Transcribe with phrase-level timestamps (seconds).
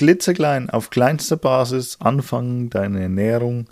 [0.00, 3.66] klitzeklein, auf kleinster Basis anfangen, deine Ernährung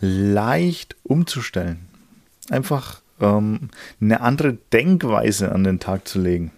[0.00, 1.86] leicht umzustellen.
[2.50, 3.68] Einfach ähm,
[4.00, 6.50] eine andere Denkweise an den Tag zu legen.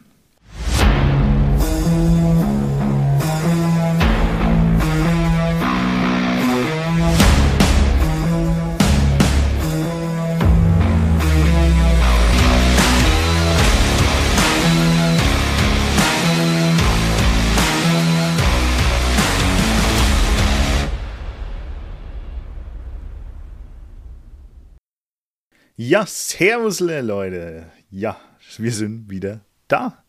[25.90, 27.66] Ja, servusle Leute.
[27.90, 28.16] Ja,
[28.58, 30.04] wir sind wieder da.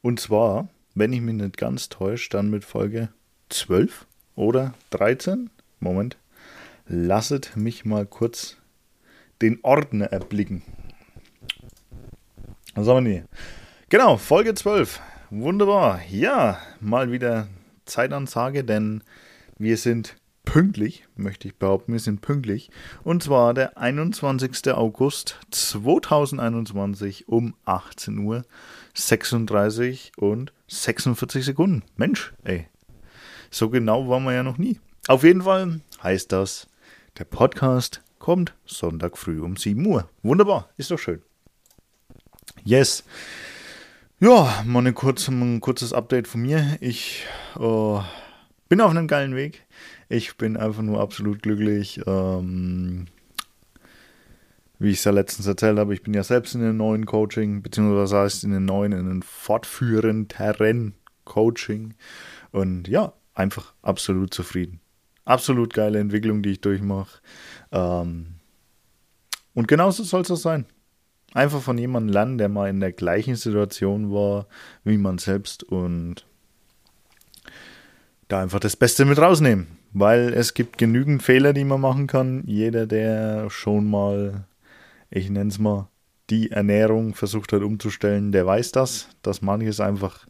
[0.00, 3.08] Und zwar, wenn ich mich nicht ganz täusche, dann mit Folge
[3.48, 5.50] 12 oder 13.
[5.80, 6.16] Moment.
[6.86, 8.56] Lasset mich mal kurz
[9.42, 10.62] den Ordner erblicken.
[12.76, 13.24] Was haben wir hier?
[13.88, 15.00] Genau, Folge 12.
[15.30, 16.02] Wunderbar.
[16.08, 17.48] Ja, mal wieder
[17.84, 19.02] Zeitansage, denn
[19.58, 20.14] wir sind
[20.56, 22.70] pünktlich, möchte ich behaupten, wir sind pünktlich.
[23.04, 24.72] Und zwar der 21.
[24.72, 28.42] August 2021 um 18 Uhr
[28.94, 31.82] 36 und 46 Sekunden.
[31.96, 32.68] Mensch, ey.
[33.50, 34.80] So genau waren wir ja noch nie.
[35.08, 36.68] Auf jeden Fall heißt das,
[37.18, 40.08] der Podcast kommt Sonntag früh um 7 Uhr.
[40.22, 41.20] Wunderbar, ist doch schön.
[42.64, 43.04] Yes.
[44.20, 46.78] Ja, mal ein kurzes Update von mir.
[46.80, 47.26] Ich
[47.60, 47.98] äh,
[48.70, 49.66] bin auf einem geilen Weg.
[50.08, 52.00] Ich bin einfach nur absolut glücklich.
[52.06, 53.06] Ähm,
[54.78, 57.62] wie ich es ja letztens erzählt habe, ich bin ja selbst in einem neuen Coaching,
[57.62, 61.94] beziehungsweise heißt in einem neuen, in einem fortführenden Coaching.
[62.52, 64.80] Und ja, einfach absolut zufrieden.
[65.24, 67.20] Absolut geile Entwicklung, die ich durchmache.
[67.72, 68.36] Ähm,
[69.54, 70.66] und genauso soll es auch sein.
[71.32, 74.46] Einfach von jemandem lernen, der mal in der gleichen Situation war
[74.84, 76.26] wie man selbst und
[78.28, 82.44] da einfach das Beste mit rausnehmen weil es gibt genügend Fehler, die man machen kann.
[82.46, 84.46] Jeder, der schon mal,
[85.10, 85.88] ich nenne es mal,
[86.30, 90.26] die Ernährung versucht hat umzustellen, der weiß das, dass manches einfach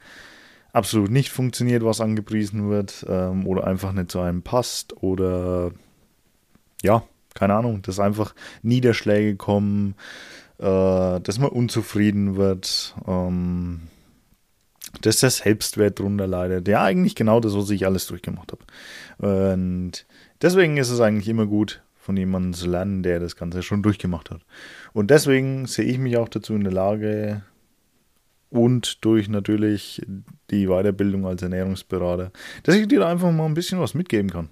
[0.73, 5.73] absolut nicht funktioniert, was angepriesen wird, ähm, oder einfach nicht zu einem passt, oder
[6.83, 7.03] ja,
[7.35, 9.95] keine Ahnung, dass einfach Niederschläge kommen,
[10.59, 13.83] äh, dass man unzufrieden wird, ähm,
[15.03, 16.69] dass der Selbstwert drunter leidet.
[16.69, 18.65] Ja, eigentlich genau das, was ich alles durchgemacht habe.
[19.19, 20.07] Und
[20.43, 24.31] deswegen ist es eigentlich immer gut, von jemandem zu lernen, der das Ganze schon durchgemacht
[24.31, 24.41] hat.
[24.93, 27.43] Und deswegen sehe ich mich auch dazu in der Lage
[28.51, 30.03] und durch natürlich
[30.51, 32.31] die Weiterbildung als Ernährungsberater,
[32.63, 34.49] dass ich dir da einfach mal ein bisschen was mitgeben kann.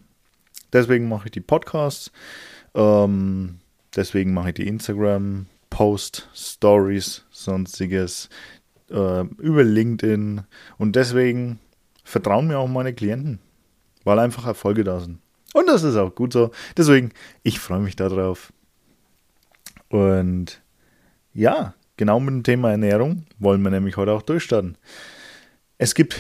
[0.73, 2.11] Deswegen mache ich die Podcasts,
[2.75, 3.61] ähm,
[3.95, 8.29] deswegen mache ich die Instagram, Post, Stories, sonstiges
[8.91, 10.43] äh, über LinkedIn.
[10.79, 11.59] Und deswegen
[12.05, 13.39] vertrauen mir auch meine Klienten,
[14.05, 15.19] weil einfach Erfolge da sind.
[15.55, 16.51] Und das ist auch gut so.
[16.77, 17.13] Deswegen,
[17.43, 18.53] ich freue mich darauf.
[19.89, 20.61] Und
[21.33, 24.77] ja, genau mit dem Thema Ernährung wollen wir nämlich heute auch durchstarten.
[25.79, 26.19] Es gibt,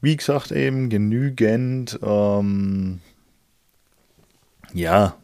[0.00, 3.00] wie gesagt, eben genügend, ähm,
[4.72, 5.16] ja,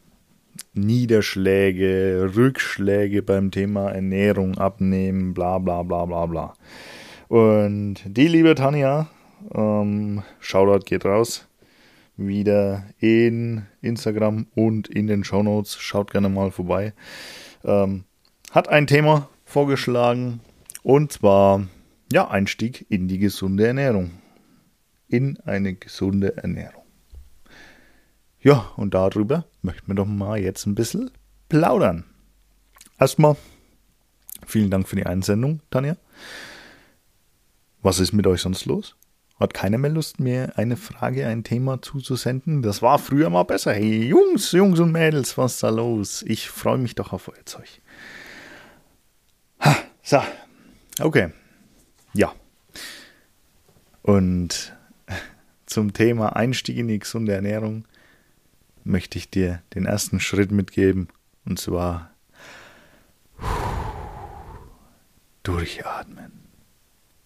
[0.75, 6.55] Niederschläge, Rückschläge beim Thema Ernährung, Abnehmen, bla bla bla bla bla.
[7.29, 9.09] Und die liebe Tanja,
[9.55, 11.49] ähm, Shoutout geht raus,
[12.17, 15.77] wieder in Instagram und in den Show Notes.
[15.77, 16.93] Schaut gerne mal vorbei.
[17.65, 18.05] Ähm,
[18.51, 20.41] hat ein Thema vorgeschlagen
[20.83, 21.67] und zwar
[22.13, 24.13] ja Einstieg in die gesunde Ernährung.
[25.09, 26.84] In eine gesunde Ernährung.
[28.45, 31.11] Ja, und darüber möchten wir doch mal jetzt ein bisschen
[31.49, 32.05] plaudern.
[33.01, 33.37] Erstmal
[34.47, 35.97] vielen Dank für die Einsendung, Tanja.
[37.81, 38.97] Was ist mit euch sonst los?
[39.41, 42.61] Hat keiner mehr Lust, mir eine Frage, ein Thema zuzusenden?
[42.61, 43.73] Das war früher mal besser.
[43.73, 46.23] Hey, Jungs, Jungs und Mädels, was ist da los?
[46.29, 47.81] Ich freue mich doch auf euer Zeug.
[49.61, 50.23] Ha, so,
[51.01, 51.31] okay.
[52.13, 52.35] Ja.
[54.03, 54.77] Und
[55.65, 57.87] zum Thema Einstieg in die gesunde Ernährung
[58.85, 61.09] möchte ich dir den ersten Schritt mitgeben.
[61.45, 62.11] Und zwar
[65.43, 66.33] durchatmen.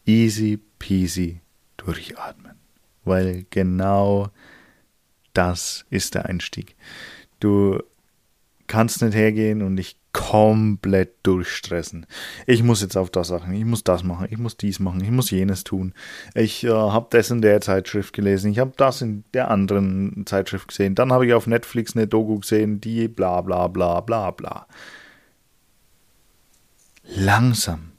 [0.07, 1.41] Easy peasy
[1.77, 2.57] durchatmen.
[3.05, 4.31] Weil genau
[5.33, 6.77] das ist der Einstieg.
[7.41, 7.83] Du
[8.67, 12.05] kannst nicht hergehen und dich komplett durchstressen.
[12.45, 15.13] Ich muss jetzt auf das Sachen, ich muss das machen, ich muss dies machen, ich
[15.13, 15.95] muss jenes tun.
[16.35, 20.69] Ich äh, habe das in der Zeitschrift gelesen, ich habe das in der anderen Zeitschrift
[20.69, 24.67] gesehen, dann habe ich auf Netflix eine Doku gesehen, die bla bla bla bla bla.
[27.05, 27.93] Langsam,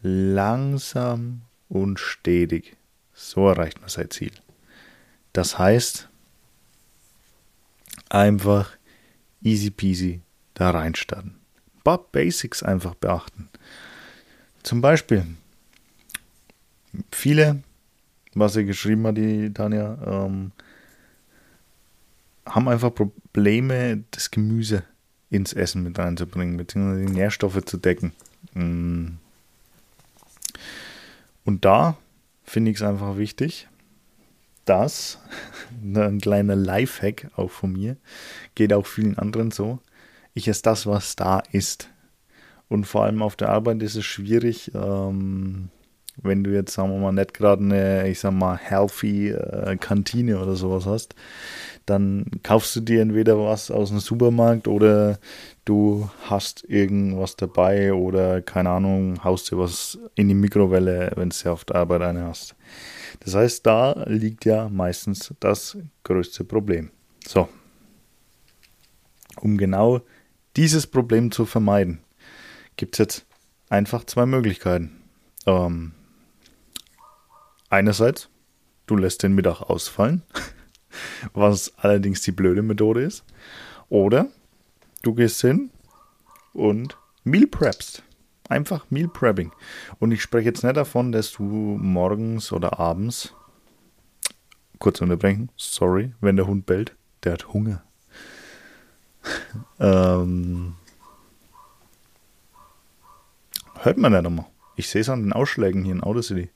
[0.00, 2.74] langsam und stetig,
[3.12, 4.32] so erreicht man sein Ziel.
[5.34, 6.08] Das heißt,
[8.08, 8.70] einfach
[9.42, 10.22] easy peasy
[10.54, 11.35] da reinstarten.
[11.86, 13.48] Paar Basics einfach beachten.
[14.64, 15.24] Zum Beispiel,
[17.12, 17.62] viele,
[18.34, 20.50] was sie geschrieben hat, die Tanja, ähm,
[22.44, 24.82] haben einfach Probleme, das Gemüse
[25.30, 28.10] ins Essen mit reinzubringen, beziehungsweise die Nährstoffe zu decken.
[28.54, 29.18] Mm.
[31.44, 31.96] Und da
[32.42, 33.68] finde ich es einfach wichtig,
[34.64, 35.20] dass
[35.84, 37.96] ein kleiner Lifehack auch von mir,
[38.56, 39.78] geht auch vielen anderen so,
[40.36, 41.88] ich esse das, was da ist.
[42.68, 45.70] Und vor allem auf der Arbeit ist es schwierig, ähm,
[46.22, 50.38] wenn du jetzt, sagen wir mal, nicht gerade eine, ich sag mal, healthy äh, Kantine
[50.38, 51.14] oder sowas hast,
[51.86, 55.18] dann kaufst du dir entweder was aus dem Supermarkt oder
[55.64, 61.36] du hast irgendwas dabei oder keine Ahnung, haust dir was in die Mikrowelle, wenn du
[61.44, 62.56] ja auf der Arbeit eine hast.
[63.20, 66.90] Das heißt, da liegt ja meistens das größte Problem.
[67.26, 67.48] So.
[69.40, 70.02] Um genau
[70.56, 72.00] dieses Problem zu vermeiden,
[72.76, 73.26] gibt es jetzt
[73.68, 75.02] einfach zwei Möglichkeiten.
[75.46, 75.92] Ähm,
[77.68, 78.28] einerseits,
[78.86, 80.22] du lässt den Mittag ausfallen,
[81.34, 83.24] was allerdings die blöde Methode ist.
[83.88, 84.28] Oder
[85.02, 85.70] du gehst hin
[86.52, 88.02] und Meal preppst.
[88.48, 89.52] Einfach Meal Prepping.
[89.98, 93.34] Und ich spreche jetzt nicht davon, dass du morgens oder abends,
[94.78, 96.94] kurz unterbrechen, sorry, wenn der Hund bellt,
[97.24, 97.85] der hat Hunger.
[99.80, 100.74] Ähm,
[103.80, 104.46] hört man ja nochmal.
[104.76, 106.50] Ich sehe es an den Ausschlägen hier in Auto City.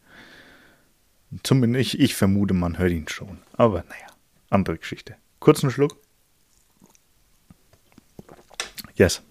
[1.42, 3.38] Zumindest ich, ich vermute, man hört ihn schon.
[3.52, 4.06] Aber naja,
[4.50, 5.16] andere Geschichte.
[5.38, 5.96] Kurzen Schluck.
[8.94, 9.22] Yes.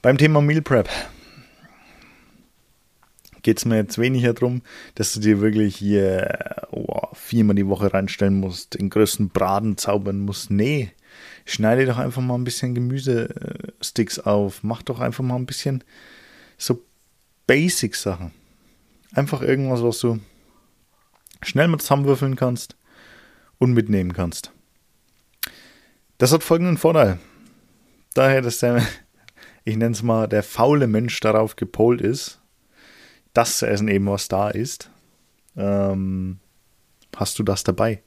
[0.00, 0.88] Beim Thema Meal Prep
[3.42, 4.62] geht es mir jetzt weniger darum,
[4.94, 10.20] dass du dir wirklich hier oh, viermal die Woche reinstellen musst, den größten Braten zaubern
[10.20, 10.50] musst.
[10.50, 10.92] Nee,
[11.44, 14.62] schneide doch einfach mal ein bisschen Gemüsesticks auf.
[14.62, 15.84] Mach doch einfach mal ein bisschen
[16.56, 16.82] so
[17.46, 18.32] Basic-Sachen.
[19.14, 20.20] Einfach irgendwas, was du
[21.42, 22.76] schnell mit zusammenwürfeln kannst
[23.58, 24.52] und mitnehmen kannst.
[26.18, 27.18] Das hat folgenden Vorteil.
[28.14, 28.86] Daher, dass der,
[29.64, 32.41] ich nenne es mal, der faule Mensch darauf gepolt ist,
[33.32, 34.90] das zu essen eben, was da ist,
[35.56, 36.38] ähm,
[37.16, 38.02] hast du das dabei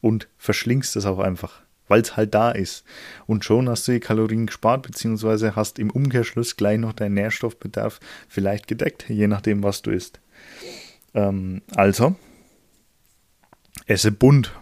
[0.00, 2.84] und verschlingst es auch einfach, weil es halt da ist.
[3.26, 8.00] Und schon hast du die Kalorien gespart, beziehungsweise hast im Umkehrschluss gleich noch deinen Nährstoffbedarf
[8.28, 10.20] vielleicht gedeckt, je nachdem, was du isst.
[11.14, 12.14] Ähm, also,
[13.86, 14.52] esse bunt.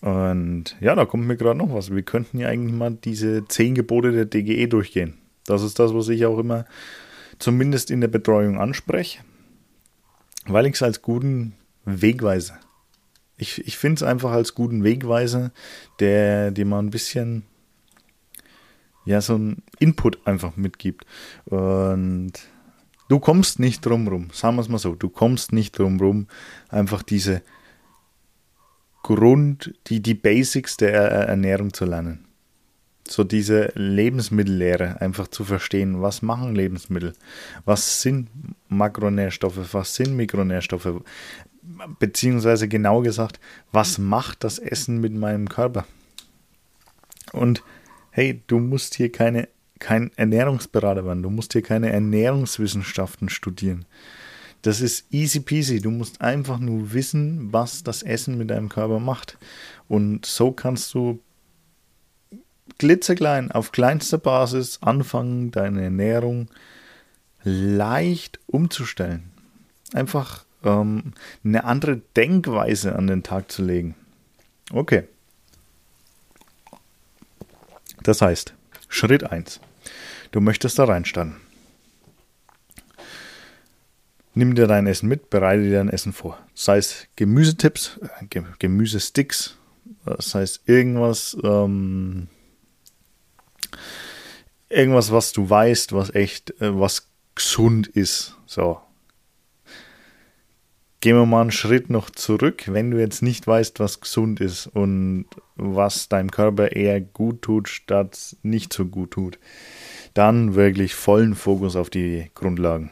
[0.00, 1.94] Und ja, da kommt mir gerade noch was.
[1.94, 5.18] Wir könnten ja eigentlich mal diese zehn Gebote der DGE durchgehen.
[5.44, 6.64] Das ist das, was ich auch immer
[7.40, 9.18] zumindest in der Betreuung anspreche,
[10.46, 11.54] weil ich es als guten
[11.84, 12.60] Wegweiser.
[13.36, 15.50] Ich, ich finde es einfach als guten Wegweiser,
[15.98, 17.44] der dir mal ein bisschen
[19.06, 21.06] ja, so ein Input einfach mitgibt.
[21.46, 22.32] Und
[23.08, 26.28] du kommst nicht drum rum, sagen wir es mal so, du kommst nicht drum rum,
[26.68, 27.42] einfach diese
[29.02, 32.29] Grund, die, die Basics der Ernährung zu lernen
[33.10, 36.00] so diese Lebensmittellehre einfach zu verstehen.
[36.00, 37.12] Was machen Lebensmittel?
[37.64, 38.28] Was sind
[38.68, 39.74] Makronährstoffe?
[39.74, 41.02] Was sind Mikronährstoffe?
[41.98, 43.40] Beziehungsweise genau gesagt,
[43.72, 45.86] was macht das Essen mit meinem Körper?
[47.32, 47.62] Und
[48.10, 49.48] hey, du musst hier keine,
[49.78, 53.86] kein Ernährungsberater werden, du musst hier keine Ernährungswissenschaften studieren.
[54.62, 55.80] Das ist easy peasy.
[55.80, 59.38] Du musst einfach nur wissen, was das Essen mit deinem Körper macht.
[59.88, 61.18] Und so kannst du
[62.80, 66.48] klitzeklein, auf kleinster Basis anfangen, deine Ernährung
[67.44, 69.30] leicht umzustellen.
[69.92, 71.12] Einfach ähm,
[71.44, 73.96] eine andere Denkweise an den Tag zu legen.
[74.72, 75.04] Okay.
[78.02, 78.54] Das heißt,
[78.88, 79.60] Schritt 1.
[80.30, 81.36] Du möchtest da reinstarten.
[84.32, 86.38] Nimm dir dein Essen mit, bereite dir dein Essen vor.
[86.54, 89.58] Sei es Gemüsetipps, äh, Gemüsesticks,
[90.06, 92.28] das heißt irgendwas, ähm,
[94.68, 98.36] irgendwas, was du weißt, was echt, äh, was gesund ist.
[98.46, 98.80] So.
[101.00, 104.66] Gehen wir mal einen Schritt noch zurück, wenn du jetzt nicht weißt, was gesund ist
[104.66, 109.38] und was deinem Körper eher gut tut, statt nicht so gut tut,
[110.12, 112.90] dann wirklich vollen Fokus auf die Grundlagen.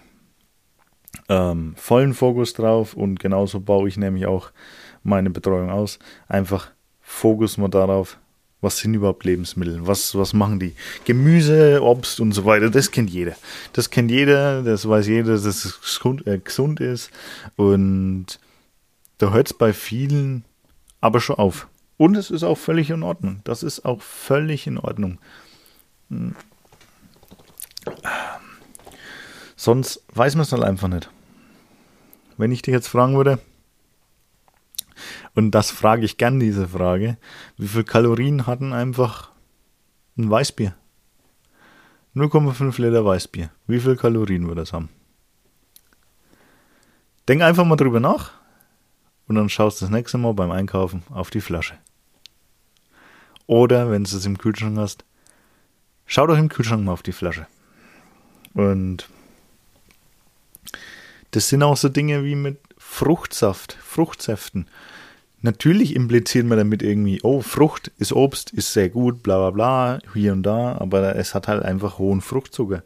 [1.28, 4.52] Ähm, vollen Fokus drauf und genauso baue ich nämlich auch
[5.02, 5.98] meine Betreuung aus.
[6.28, 6.70] Einfach
[7.02, 8.18] Fokus mal darauf,
[8.60, 9.86] was sind überhaupt Lebensmittel?
[9.86, 10.74] Was, was machen die?
[11.04, 13.36] Gemüse, Obst und so weiter, das kennt jeder.
[13.72, 17.10] Das kennt jeder, das weiß jeder, dass es gesund, äh, gesund ist.
[17.56, 18.40] Und
[19.18, 20.44] da hört es bei vielen
[21.00, 21.68] aber schon auf.
[21.96, 23.40] Und es ist auch völlig in Ordnung.
[23.44, 25.18] Das ist auch völlig in Ordnung.
[26.10, 26.34] Hm.
[29.56, 31.10] Sonst weiß man es halt einfach nicht.
[32.36, 33.40] Wenn ich dich jetzt fragen würde,
[35.38, 37.16] und das frage ich gern, diese Frage,
[37.58, 39.30] wie viel Kalorien hatten einfach
[40.16, 40.74] ein Weißbier?
[42.16, 43.48] 0,5 Liter Weißbier.
[43.68, 44.88] Wie viel Kalorien würde das haben?
[47.28, 48.32] Denk einfach mal drüber nach
[49.28, 51.78] und dann schaust du das nächste Mal beim Einkaufen auf die Flasche.
[53.46, 55.04] Oder wenn du es im Kühlschrank hast,
[56.04, 57.46] schau doch im Kühlschrank mal auf die Flasche.
[58.54, 59.08] Und
[61.30, 64.66] das sind auch so Dinge wie mit Fruchtsaft, Fruchtsäften.
[65.40, 70.12] Natürlich impliziert man damit irgendwie, oh, Frucht ist Obst, ist sehr gut, bla bla bla,
[70.12, 72.82] hier und da, aber es hat halt einfach hohen Fruchtzucker.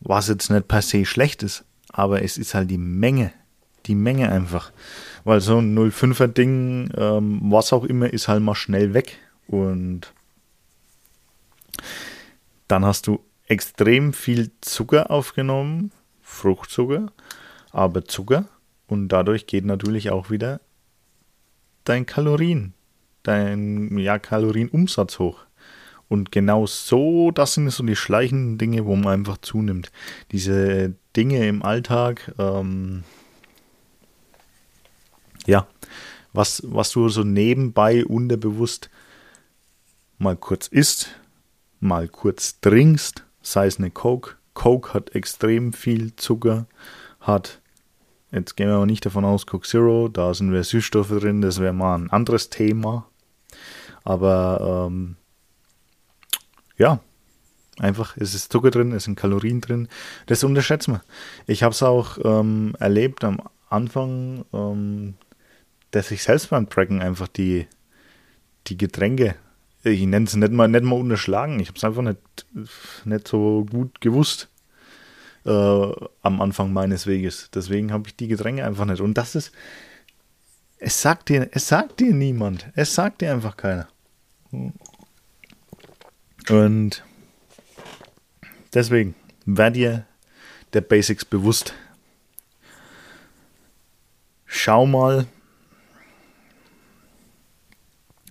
[0.00, 3.32] Was jetzt nicht per se schlecht ist, aber es ist halt die Menge,
[3.86, 4.70] die Menge einfach.
[5.24, 9.18] Weil so ein 05er Ding, ähm, was auch immer, ist halt mal schnell weg.
[9.48, 10.12] Und
[12.68, 15.90] dann hast du extrem viel Zucker aufgenommen,
[16.22, 17.12] Fruchtzucker,
[17.72, 18.46] aber Zucker.
[18.86, 20.60] Und dadurch geht natürlich auch wieder
[21.84, 22.74] dein Kalorien,
[23.22, 25.40] dein ja, Kalorienumsatz hoch.
[26.08, 29.90] Und genau so, das sind so die schleichenden Dinge, wo man einfach zunimmt.
[30.30, 33.02] Diese Dinge im Alltag, ähm,
[35.46, 35.66] ja,
[36.34, 38.90] was, was du so nebenbei unterbewusst
[40.18, 41.18] mal kurz isst,
[41.80, 44.36] mal kurz trinkst, sei es eine Coke.
[44.52, 46.66] Coke hat extrem viel Zucker,
[47.20, 47.61] hat
[48.32, 51.60] Jetzt gehen wir aber nicht davon aus, Coke Zero, da sind wir Süßstoffe drin, das
[51.60, 53.06] wäre mal ein anderes Thema.
[54.04, 55.16] Aber ähm,
[56.78, 57.00] ja,
[57.78, 59.86] einfach, es ist Zucker drin, es sind Kalorien drin.
[60.26, 61.02] Das unterschätzt man.
[61.46, 65.14] Ich habe es auch ähm, erlebt am Anfang, ähm,
[65.90, 67.66] dass ich selbst beim Tracken einfach die,
[68.66, 69.34] die Getränke,
[69.84, 72.46] ich nenne es nicht mal, nicht mal unterschlagen, ich habe es einfach nicht,
[73.04, 74.48] nicht so gut gewusst
[75.44, 77.50] äh, am Anfang meines Weges.
[77.54, 79.00] Deswegen habe ich die Getränke einfach nicht.
[79.00, 79.52] Und das ist,
[80.78, 82.66] es sagt dir, es sagt dir niemand.
[82.74, 83.88] Es sagt dir einfach keiner.
[86.48, 87.04] Und
[88.74, 89.14] deswegen,
[89.46, 90.06] werd dir
[90.72, 91.74] der Basics bewusst.
[94.46, 95.26] Schau mal,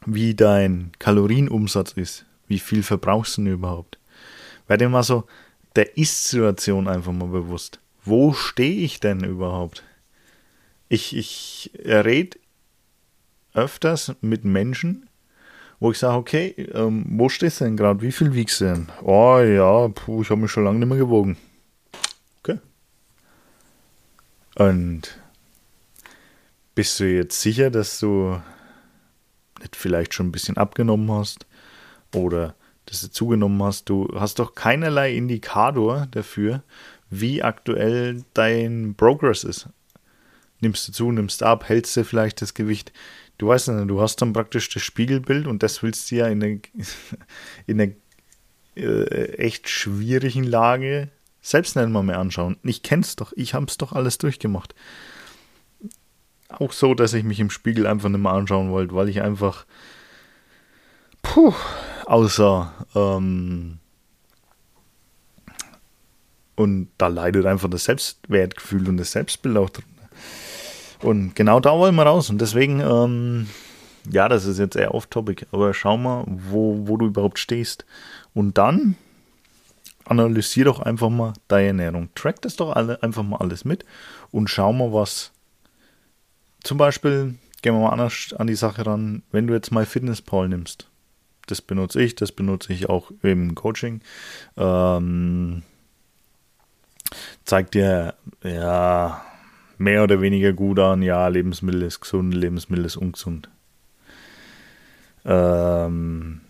[0.06, 2.26] wie dein Kalorienumsatz ist.
[2.48, 3.98] Wie viel verbrauchst du denn überhaupt?
[4.68, 5.26] Werde dir mal so
[5.76, 7.80] der Ist-Situation einfach mal bewusst.
[8.04, 9.84] Wo stehe ich denn überhaupt?
[10.90, 12.38] Ich, ich rede
[13.54, 15.10] öfters mit Menschen,
[15.80, 18.02] wo ich sage, okay, ähm, wo stehst du denn gerade?
[18.02, 18.90] Wie viel wiegst du denn?
[19.04, 21.38] Oh ja, puh, ich habe mich schon lange nicht mehr gewogen.
[22.40, 22.60] Okay.
[24.56, 25.20] Und
[26.76, 28.42] bist du jetzt sicher, dass du
[29.60, 31.46] nicht vielleicht schon ein bisschen abgenommen hast?
[32.14, 33.90] Oder dass du zugenommen hast.
[33.90, 36.64] Du hast doch keinerlei Indikator dafür,
[37.10, 39.70] wie aktuell dein Progress ist.
[40.60, 42.94] Nimmst du zu, nimmst ab, hältst du vielleicht das Gewicht.
[43.38, 46.44] Du weißt nicht, du hast dann praktisch das Spiegelbild und das willst du ja in
[46.44, 46.60] einer,
[47.68, 47.92] in einer
[48.76, 51.10] äh, echt schwierigen Lage
[51.42, 52.58] selbst nicht mal mehr anschauen.
[52.64, 54.76] Ich kenn's doch, ich hab's doch alles durchgemacht.
[56.50, 59.66] Auch so, dass ich mich im Spiegel einfach nicht mehr anschauen wollte, weil ich einfach
[61.22, 61.54] puh,
[62.12, 63.80] außer ähm,
[66.56, 69.86] und da leidet einfach das Selbstwertgefühl und das Selbstbild auch drin.
[71.02, 72.30] Und genau da wollen wir raus.
[72.30, 73.48] Und deswegen, ähm,
[74.12, 77.86] ja, das ist jetzt eher off-topic, aber schau mal, wo, wo du überhaupt stehst.
[78.34, 78.96] Und dann
[80.04, 82.10] analysier doch einfach mal deine Ernährung.
[82.14, 83.86] Track das doch alle, einfach mal alles mit
[84.32, 85.32] und schau mal, was.
[86.64, 90.50] Zum Beispiel, gehen wir mal anders an die Sache ran, wenn du jetzt mal Fitnesspal
[90.50, 90.91] nimmst
[91.48, 94.02] das benutze ich, das benutze ich auch im Coaching.
[94.58, 95.64] Ähm,
[97.46, 99.22] zeigt dir ja
[99.78, 103.50] mehr oder weniger gut an, ja, Lebensmittel ist gesund, Lebensmittel ist ungesund.
[105.26, 106.42] Ähm,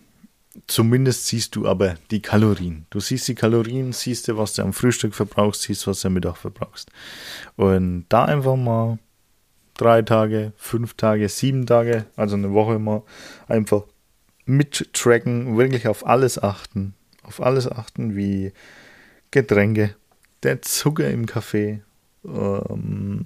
[0.68, 2.86] zumindest siehst du aber die Kalorien.
[2.90, 6.14] Du siehst die Kalorien, siehst du, was du am Frühstück verbrauchst, siehst, was du am
[6.14, 6.92] Mittag verbrauchst.
[7.56, 9.00] Und da einfach mal
[9.76, 13.04] drei Tage, fünf Tage, sieben Tage, also eine Woche mal
[13.48, 13.84] einfach
[14.46, 16.94] mittracken, wirklich auf alles achten.
[17.24, 18.52] Auf alles achten, wie
[19.30, 19.96] Getränke,
[20.44, 21.82] der Zucker im Kaffee.
[22.26, 23.24] Ähm,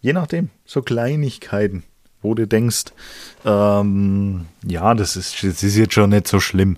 [0.00, 1.84] je nachdem, so Kleinigkeiten,
[2.22, 2.86] wo du denkst,
[3.44, 6.76] ähm, ja, das ist, das ist jetzt schon nicht so schlimm.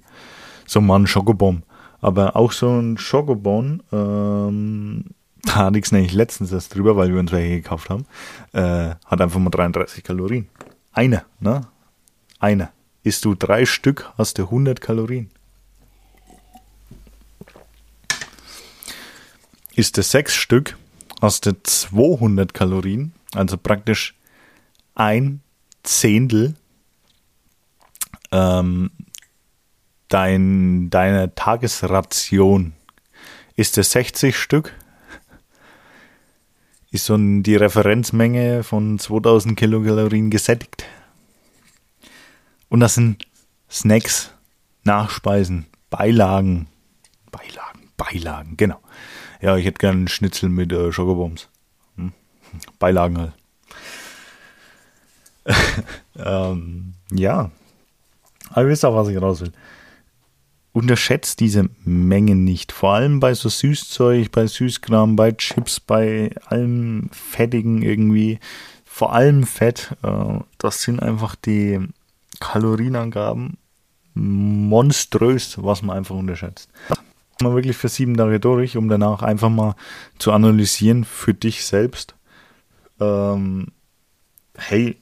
[0.67, 1.63] So mal ein Schokobon.
[2.01, 5.05] Aber auch so ein Schokobon, ähm,
[5.43, 8.07] da hatte ich es nämlich letztens erst drüber, weil wir uns welche gekauft haben,
[8.53, 10.49] äh, hat einfach mal 33 Kalorien.
[10.93, 11.63] Eine, ne?
[12.39, 12.71] Eine.
[13.03, 15.31] Isst du drei Stück, hast du 100 Kalorien.
[19.75, 20.77] Isst du sechs Stück,
[21.23, 24.15] hast du 200 Kalorien, also praktisch
[24.95, 25.41] ein
[25.83, 26.55] Zehntel
[28.33, 28.91] ähm,
[30.09, 32.75] dein, deiner Tagesration.
[33.57, 34.75] Ist es 60 Stück?
[36.91, 40.85] Ist so die Referenzmenge von 2000 Kilokalorien gesättigt?
[42.71, 43.27] Und das sind
[43.69, 44.31] Snacks,
[44.85, 46.69] Nachspeisen, Beilagen,
[47.31, 48.81] Beilagen, Beilagen, genau.
[49.43, 51.49] Ja, ich hätte gerne einen Schnitzel mit äh, Schokobombs.
[51.97, 52.13] Hm?
[52.79, 53.33] Beilagen halt.
[56.17, 57.51] ähm, ja.
[58.51, 59.53] Aber ihr wisst auch, was ich raus will.
[60.73, 62.71] Unterschätzt diese Mengen nicht.
[62.71, 68.39] Vor allem bei so Süßzeug, bei Süßkram, bei Chips, bei allem Fettigen irgendwie.
[68.85, 69.97] Vor allem Fett.
[70.05, 71.81] Äh, das sind einfach die
[72.41, 73.59] Kalorienangaben
[74.15, 76.71] monströs, was man einfach unterschätzt.
[77.41, 79.75] Man wirklich für sieben Tage durch, um danach einfach mal
[80.19, 82.15] zu analysieren für dich selbst.
[82.99, 83.69] Ähm,
[84.57, 84.97] hey,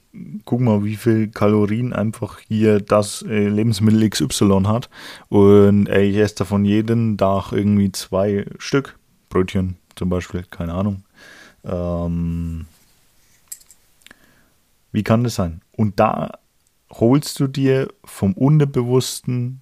[0.45, 4.89] guck mal, wie viel Kalorien einfach hier das äh, Lebensmittel XY hat.
[5.27, 8.97] Und ey, ich esse davon jeden Tag irgendwie zwei Stück.
[9.29, 11.03] Brötchen zum Beispiel, keine Ahnung.
[11.63, 12.65] Ähm,
[14.91, 15.61] wie kann das sein?
[15.73, 16.39] Und da
[16.91, 19.61] holst du dir vom Unterbewussten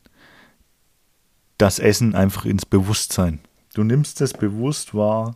[1.58, 3.40] das Essen einfach ins Bewusstsein.
[3.74, 5.36] Du nimmst es bewusst wahr,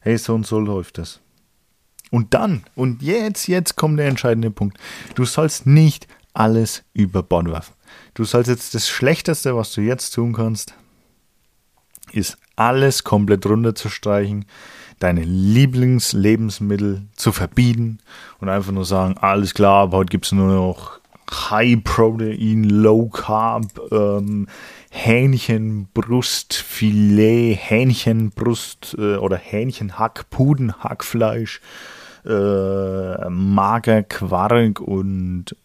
[0.00, 1.20] hey, so und so läuft es.
[2.10, 4.78] Und dann, und jetzt, jetzt kommt der entscheidende Punkt.
[5.14, 7.74] Du sollst nicht alles über Bord werfen.
[8.14, 10.74] Du sollst jetzt das Schlechteste, was du jetzt tun kannst,
[12.12, 14.44] ist alles komplett runterzustreichen,
[14.98, 17.98] deine Lieblingslebensmittel zu verbieten
[18.38, 21.01] und einfach nur sagen, alles klar, aber heute gibt es nur noch
[21.32, 24.46] High Protein, Low Carb, ähm,
[24.90, 31.60] Hähnchenbrustfilet, Hähnchenbrust äh, oder Hähnchenhack, Pudenhackfleisch,
[32.24, 35.56] äh, Magerquark und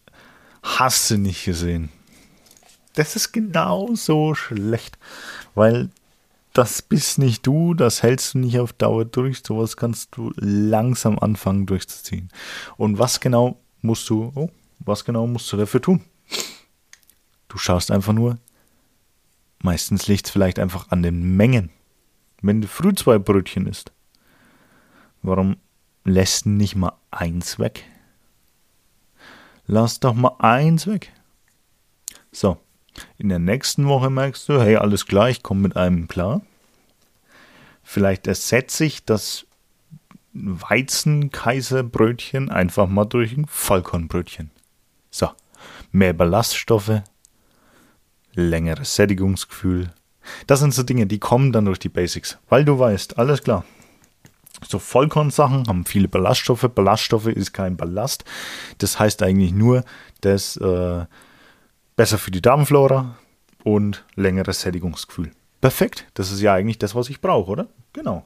[0.63, 1.89] hast du nicht gesehen.
[2.95, 4.97] Das ist genauso schlecht,
[5.53, 5.89] weil
[6.53, 11.19] das bist nicht du, das hältst du nicht auf Dauer durch, sowas kannst du langsam
[11.19, 12.30] anfangen durchzuziehen.
[12.77, 16.03] Und was genau musst du, oh, was genau musst du dafür tun?
[17.47, 18.37] Du schaust einfach nur,
[19.61, 21.69] meistens liegt es vielleicht einfach an den Mengen.
[22.41, 23.91] Wenn du früh zwei Brötchen isst,
[25.21, 25.57] warum
[26.03, 27.85] lässt nicht mal eins weg.
[29.65, 31.11] Lass doch mal eins weg.
[32.31, 32.57] So,
[33.17, 36.41] in der nächsten Woche merkst du, hey, alles klar, ich komme mit einem klar.
[37.83, 39.45] Vielleicht ersetze ich das
[40.33, 44.51] Weizenkaiserbrötchen einfach mal durch ein Vollkornbrötchen.
[45.17, 45.32] So,
[45.91, 47.01] mehr Ballaststoffe,
[48.36, 49.91] längeres Sättigungsgefühl.
[50.45, 53.65] Das sind so Dinge, die kommen dann durch die Basics, weil du weißt, alles klar,
[54.67, 56.69] so Vollkornsachen haben viele Ballaststoffe.
[56.69, 58.25] Ballaststoffe ist kein Ballast.
[58.77, 59.84] Das heißt eigentlich nur,
[60.21, 61.06] dass äh,
[61.95, 63.17] besser für die Darmflora
[63.63, 65.32] und längeres Sättigungsgefühl.
[65.62, 66.06] Perfekt.
[66.13, 67.67] Das ist ja eigentlich das, was ich brauche, oder?
[67.93, 68.23] Genau.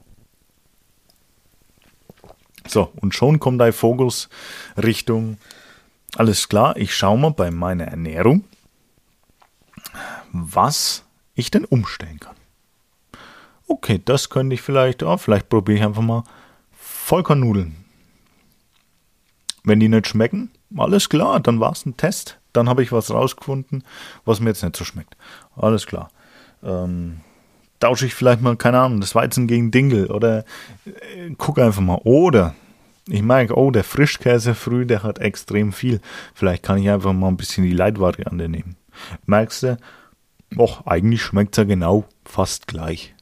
[2.67, 4.27] So, und schon kommt dein Fokus
[4.75, 5.38] Richtung,
[6.15, 8.43] alles klar, ich schaue mal bei meiner Ernährung,
[10.32, 11.04] was
[11.36, 12.36] ich denn umstellen kann
[13.71, 16.24] okay, das könnte ich vielleicht, oh, vielleicht probiere ich einfach mal
[16.71, 17.76] Vollkornnudeln.
[19.63, 22.39] Wenn die nicht schmecken, alles klar, dann war es ein Test.
[22.54, 23.84] Dann habe ich was rausgefunden,
[24.26, 25.15] was mir jetzt nicht so schmeckt.
[25.56, 26.10] Alles klar.
[26.63, 27.21] Ähm,
[27.80, 30.45] tausche ich vielleicht mal, keine Ahnung, das Weizen gegen Dinkel oder
[30.86, 32.02] äh, guck einfach mal.
[32.04, 32.56] Oder
[33.07, 36.01] ich merke, oh, der Frischkäse früh, der hat extrem viel.
[36.33, 38.75] Vielleicht kann ich einfach mal ein bisschen die Leitvariante nehmen.
[39.25, 39.77] Merkst du,
[40.57, 43.15] och, eigentlich schmeckt es ja genau fast gleich.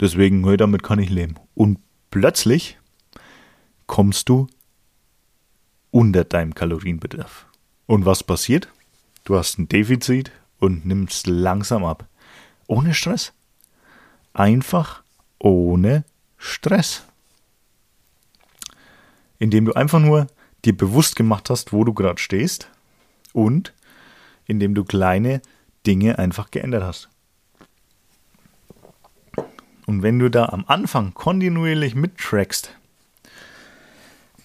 [0.00, 1.36] Deswegen, hey, damit kann ich leben.
[1.54, 1.78] Und
[2.10, 2.78] plötzlich
[3.86, 4.48] kommst du
[5.90, 7.46] unter deinem Kalorienbedarf.
[7.86, 8.68] Und was passiert?
[9.24, 12.08] Du hast ein Defizit und nimmst langsam ab.
[12.66, 13.32] Ohne Stress.
[14.32, 15.02] Einfach
[15.38, 16.04] ohne
[16.36, 17.04] Stress.
[19.42, 20.28] Indem du einfach nur
[20.64, 22.68] dir bewusst gemacht hast, wo du gerade stehst
[23.32, 23.74] und
[24.46, 25.42] indem du kleine
[25.84, 27.08] Dinge einfach geändert hast.
[29.84, 32.70] Und wenn du da am Anfang kontinuierlich mittrackst,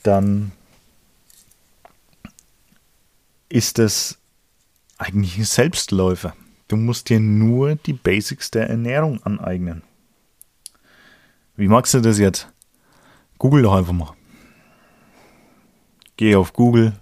[0.01, 0.51] dann
[3.49, 4.17] ist es
[4.97, 6.35] eigentlich ein Selbstläufer.
[6.69, 9.83] Du musst dir nur die Basics der Ernährung aneignen.
[11.55, 12.51] Wie magst du das jetzt?
[13.37, 14.16] Google doch einfach mal.
[16.17, 16.93] Geh auf Google,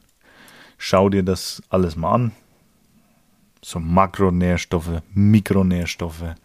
[0.77, 2.31] schau dir das alles mal an.
[3.61, 6.35] So Makronährstoffe, Mikronährstoffe.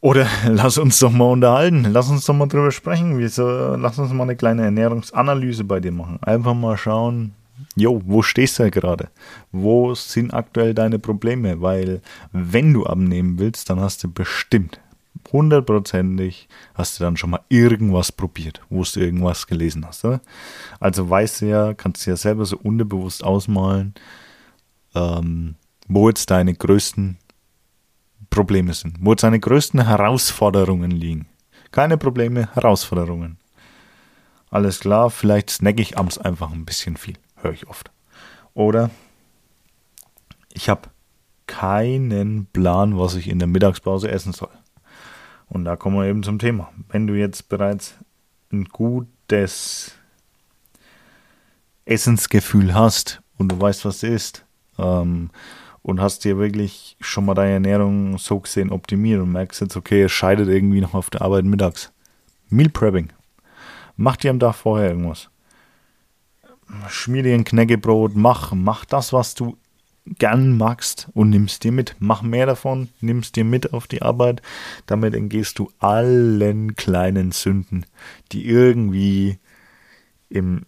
[0.00, 3.18] Oder lass uns doch mal unterhalten, lass uns doch mal drüber sprechen.
[3.18, 6.22] Wieso, lass uns mal eine kleine Ernährungsanalyse bei dir machen.
[6.22, 7.34] Einfach mal schauen,
[7.76, 9.08] jo, wo stehst du gerade?
[9.50, 11.60] Wo sind aktuell deine Probleme?
[11.60, 12.00] Weil
[12.32, 14.80] wenn du abnehmen willst, dann hast du bestimmt
[15.32, 20.04] hundertprozentig hast du dann schon mal irgendwas probiert, wo du irgendwas gelesen hast.
[20.04, 20.20] Oder?
[20.78, 23.94] Also weißt du ja, kannst du ja selber so unterbewusst ausmalen,
[24.94, 25.56] ähm,
[25.88, 27.18] wo jetzt deine größten
[28.30, 31.26] Probleme sind, wo jetzt deine größten Herausforderungen liegen.
[31.72, 33.38] Keine Probleme, Herausforderungen.
[34.50, 37.90] Alles klar, vielleicht snacke ich abends einfach ein bisschen viel, höre ich oft.
[38.54, 38.90] Oder
[40.52, 40.90] ich habe
[41.46, 44.50] keinen Plan, was ich in der Mittagspause essen soll.
[45.50, 46.72] Und da kommen wir eben zum Thema.
[46.88, 47.96] Wenn du jetzt bereits
[48.52, 49.92] ein gutes
[51.84, 54.44] Essensgefühl hast und du weißt, was es ist,
[54.78, 55.30] ähm,
[55.82, 60.02] und hast dir wirklich schon mal deine Ernährung so gesehen optimiert und merkst jetzt, okay,
[60.02, 61.92] es scheidet irgendwie noch auf der Arbeit mittags.
[62.48, 63.10] Meal Prepping.
[63.96, 65.30] Mach dir am Tag vorher irgendwas.
[66.88, 69.56] Schmier dir ein Knäckebrot, mach, mach das, was du
[70.06, 71.96] gern magst und nimmst dir mit.
[71.98, 74.42] Mach mehr davon, nimmst dir mit auf die Arbeit.
[74.86, 77.86] Damit entgehst du allen kleinen Sünden,
[78.32, 79.38] die irgendwie
[80.28, 80.66] im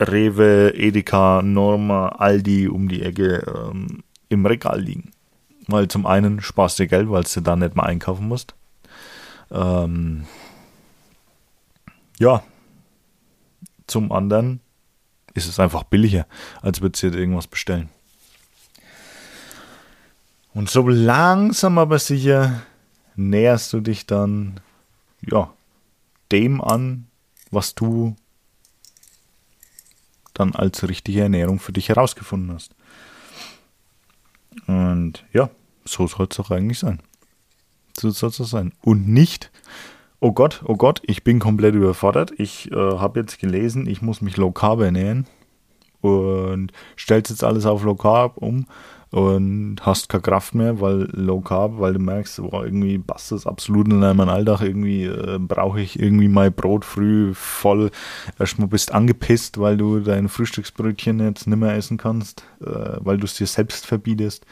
[0.00, 5.10] Rewe, Edeka, Norma, Aldi um die Ecke ähm, im Regal liegen.
[5.68, 8.54] Weil zum einen sparst du Geld, weil du da nicht mal einkaufen musst.
[9.50, 10.26] Ähm,
[12.18, 12.42] ja.
[13.86, 14.60] Zum anderen
[15.34, 16.26] ist es einfach billiger,
[16.60, 17.88] als würdest du dir irgendwas bestellen.
[20.56, 22.62] Und so langsam aber sicher
[23.14, 24.58] näherst du dich dann,
[25.20, 25.52] ja,
[26.32, 27.08] dem an,
[27.50, 28.16] was du
[30.32, 32.74] dann als richtige Ernährung für dich herausgefunden hast.
[34.66, 35.50] Und ja,
[35.84, 37.00] so soll es doch eigentlich sein.
[37.94, 38.72] So soll es sein.
[38.80, 39.50] Und nicht,
[40.20, 42.32] oh Gott, oh Gott, ich bin komplett überfordert.
[42.38, 45.26] Ich äh, habe jetzt gelesen, ich muss mich carb ernähren
[46.00, 48.64] und stellst jetzt alles auf carb um
[49.10, 53.46] und hast keine Kraft mehr, weil Low Carb, weil du merkst, boah, irgendwie passt das
[53.46, 57.90] absolut in meinem Alltag, irgendwie äh, brauche ich irgendwie mein Brot früh voll.
[58.38, 63.24] Erstmal bist angepisst, weil du dein Frühstücksbrötchen jetzt nicht mehr essen kannst, äh, weil du
[63.24, 64.44] es dir selbst verbietest.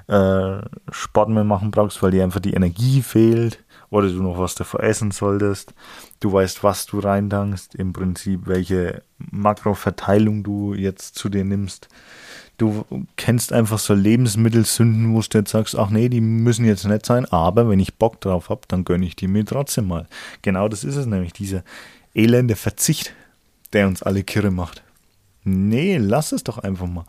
[0.07, 4.53] äh, Sport mehr machen brauchst, weil dir einfach die Energie fehlt oder du noch was
[4.53, 5.73] davor essen solltest.
[6.19, 11.89] Du weißt, was du reintankst, im Prinzip, welche Makroverteilung du jetzt zu dir nimmst
[12.59, 17.05] du kennst einfach so Lebensmittelsünden, wo du jetzt sagst, ach nee, die müssen jetzt nicht
[17.05, 20.07] sein, aber wenn ich Bock drauf habe, dann gönne ich die mir trotzdem mal.
[20.41, 21.63] Genau das ist es nämlich, dieser
[22.13, 23.13] elende Verzicht,
[23.73, 24.83] der uns alle kirre macht.
[25.43, 27.05] Nee, lass es doch einfach mal.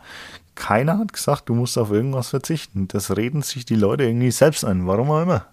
[0.55, 2.87] Keiner hat gesagt, du musst auf irgendwas verzichten.
[2.87, 4.87] Das reden sich die Leute irgendwie selbst ein.
[4.87, 5.45] Warum auch immer.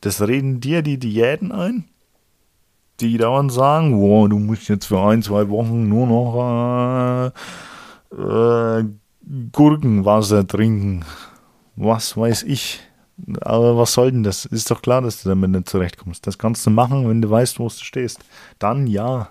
[0.00, 1.84] Das reden dir die Diäten ein,
[3.00, 7.30] die dauernd sagen, wow, du musst jetzt für ein, zwei Wochen nur noch äh,
[8.16, 8.84] äh,
[9.52, 11.04] Gurkenwasser trinken.
[11.76, 12.80] Was weiß ich.
[13.40, 14.46] Aber was soll denn das?
[14.46, 16.26] Ist doch klar, dass du damit nicht zurechtkommst.
[16.26, 18.20] Das kannst du machen, wenn du weißt, wo du stehst.
[18.58, 19.30] Dann ja.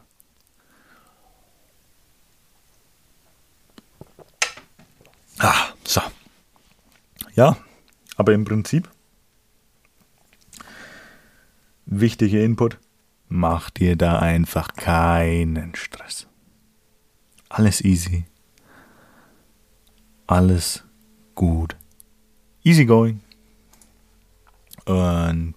[5.39, 6.02] Ah, so.
[7.36, 7.58] Ja,
[8.17, 8.89] aber im Prinzip
[11.91, 12.80] wichtiger Input,
[13.28, 16.28] mach dir da einfach keinen Stress.
[17.50, 18.26] Alles easy.
[20.32, 20.82] Alles
[21.36, 21.76] gut.
[22.63, 23.20] Easy going.
[24.86, 25.56] Und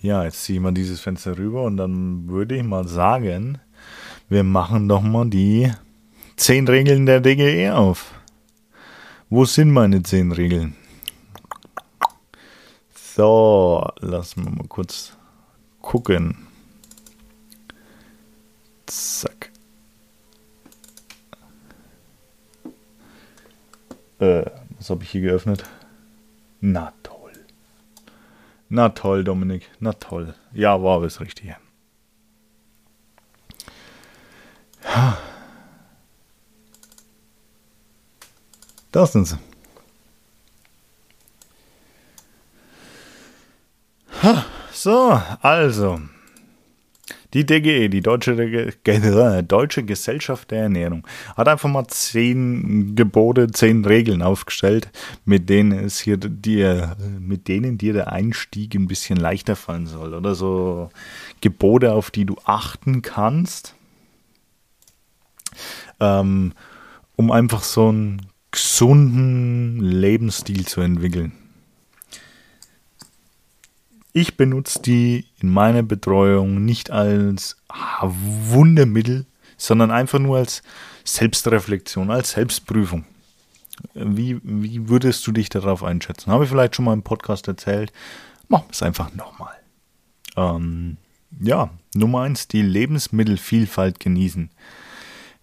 [0.00, 3.58] ja, jetzt ziehe ich mal dieses Fenster rüber und dann würde ich mal sagen,
[4.28, 5.72] wir machen doch mal die
[6.36, 8.14] 10 Regeln der DGE auf.
[9.28, 10.76] Wo sind meine 10 Regeln?
[12.94, 15.16] So, lassen wir mal kurz
[15.80, 16.46] gucken.
[18.86, 19.51] Zack.
[24.22, 24.44] Äh,
[24.78, 25.64] was habe ich hier geöffnet?
[26.60, 27.32] Na toll.
[28.68, 29.68] Na toll, Dominik.
[29.80, 30.36] Na toll.
[30.52, 31.56] Ja, war das Richtige.
[38.92, 39.38] Da sind sie.
[44.72, 46.00] So, also.
[47.34, 48.72] Die DGE, die Deutsche,
[49.42, 54.90] Deutsche Gesellschaft der Ernährung, hat einfach mal zehn Gebote, zehn Regeln aufgestellt,
[55.24, 60.12] mit denen es hier dir, mit denen dir der Einstieg ein bisschen leichter fallen soll.
[60.12, 60.90] Oder so
[61.40, 63.74] Gebote, auf die du achten kannst,
[66.00, 66.52] ähm,
[67.16, 71.32] um einfach so einen gesunden Lebensstil zu entwickeln.
[74.12, 77.56] Ich benutze die in meiner Betreuung nicht als
[78.02, 80.62] Wundermittel, sondern einfach nur als
[81.04, 83.04] Selbstreflexion, als Selbstprüfung.
[83.94, 86.30] Wie, wie würdest du dich darauf einschätzen?
[86.30, 87.92] Habe ich vielleicht schon mal im Podcast erzählt.
[88.48, 89.54] Machen wir es einfach nochmal.
[90.36, 90.98] Ähm,
[91.40, 94.50] ja, Nummer eins: die Lebensmittelvielfalt genießen.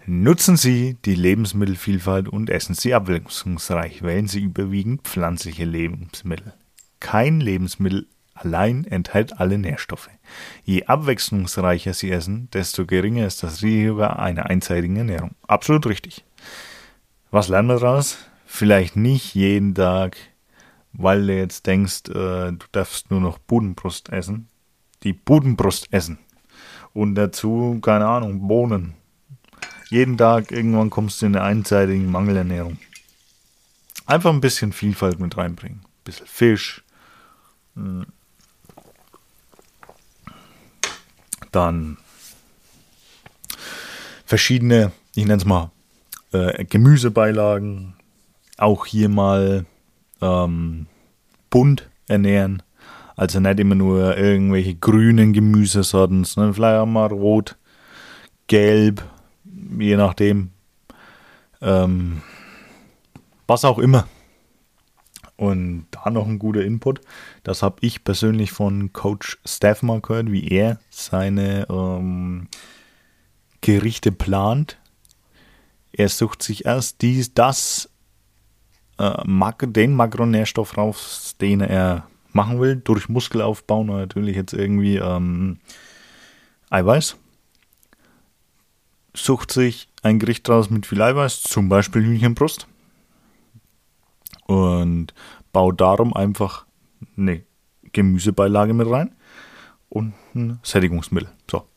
[0.06, 4.02] Nutzen Sie die Lebensmittelvielfalt und essen Sie abwechslungsreich.
[4.04, 6.54] Wählen Sie überwiegend pflanzliche Lebensmittel.
[7.00, 8.08] Kein Lebensmittel
[8.40, 10.10] allein enthält alle Nährstoffe.
[10.64, 15.36] Je abwechslungsreicher Sie essen, desto geringer ist das Risiko einer einseitigen Ernährung.
[15.48, 16.24] Absolut richtig.
[17.32, 18.18] Was lernen wir daraus?
[18.46, 20.18] Vielleicht nicht jeden Tag,
[20.94, 24.48] weil du jetzt denkst, äh, du darfst nur noch Budenbrust essen.
[25.04, 26.20] Die Budenbrust essen.
[26.94, 28.96] Und dazu, keine Ahnung, Bohnen.
[29.90, 32.78] Jeden Tag irgendwann kommst du in eine einseitige Mangelernährung.
[34.06, 35.82] Einfach ein bisschen Vielfalt mit reinbringen.
[35.84, 36.84] Ein bisschen Fisch,
[37.76, 38.06] hm.
[41.52, 41.98] Dann
[44.26, 45.72] verschiedene, ich nenne es mal,
[46.32, 47.96] äh, Gemüsebeilagen,
[48.58, 49.66] auch hier mal
[50.22, 50.88] ähm,
[51.50, 52.62] bunt ernähren.
[53.16, 57.58] Also nicht immer nur irgendwelche grünen Gemüsesorten, sondern vielleicht auch mal rot,
[58.48, 59.04] gelb,
[59.78, 60.52] je nachdem.
[61.62, 62.22] Ähm,
[63.48, 64.08] was auch immer.
[65.40, 67.00] Und da noch ein guter Input.
[67.44, 72.50] Das habe ich persönlich von Coach Staffman gehört, wie er seine ähm,
[73.62, 74.78] Gerichte plant.
[75.94, 77.90] Er sucht sich erst dies, das,
[78.98, 79.14] äh,
[79.68, 85.62] den Makronährstoff raus, den er machen will, durch Muskelaufbau und natürlich jetzt irgendwie ähm,
[86.70, 87.16] Eiweiß.
[89.16, 92.68] Sucht sich ein Gericht raus mit viel Eiweiß, zum Beispiel Hühnchenbrust
[94.50, 95.14] und
[95.54, 96.66] baue darum einfach
[97.16, 97.44] eine
[97.94, 99.16] Gemüsebeilage mit rein
[99.90, 101.30] und ein Sättigungsmittel.
[101.50, 101.68] So.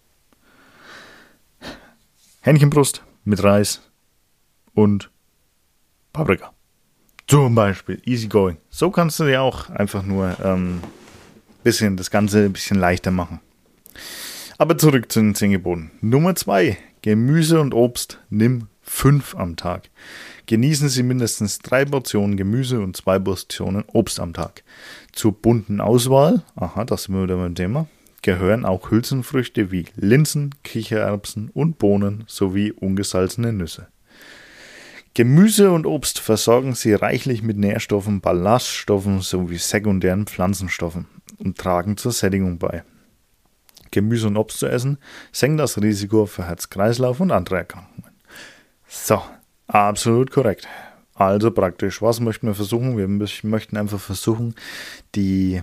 [2.40, 3.82] Hähnchenbrust mit Reis
[4.72, 5.10] und
[6.14, 6.54] Paprika.
[7.26, 8.00] Zum Beispiel.
[8.06, 8.56] Easy going.
[8.70, 10.80] So kannst du dir auch einfach nur ähm,
[11.62, 13.40] bisschen das Ganze ein bisschen leichter machen.
[14.56, 15.90] Aber zurück zu den 10 Geboten.
[16.00, 16.78] Nummer 2.
[17.02, 19.90] Gemüse und Obst nimm 5 am Tag
[20.52, 24.64] genießen Sie mindestens drei Portionen Gemüse und zwei Portionen Obst am Tag.
[25.10, 27.88] Zur bunten Auswahl, aha, das sind wir wieder beim Thema,
[28.20, 33.88] gehören auch Hülsenfrüchte wie Linsen, Kichererbsen und Bohnen sowie ungesalzene Nüsse.
[35.14, 41.06] Gemüse und Obst versorgen sie reichlich mit Nährstoffen, Ballaststoffen sowie sekundären Pflanzenstoffen
[41.38, 42.84] und tragen zur Sättigung bei.
[43.90, 44.98] Gemüse und Obst zu essen
[45.32, 48.10] senkt das Risiko für Herz-Kreislauf und andere Erkrankungen.
[48.86, 49.22] So,
[49.72, 50.68] absolut korrekt.
[51.14, 52.96] Also praktisch, was möchten wir versuchen?
[52.96, 54.54] Wir möchten einfach versuchen,
[55.14, 55.62] die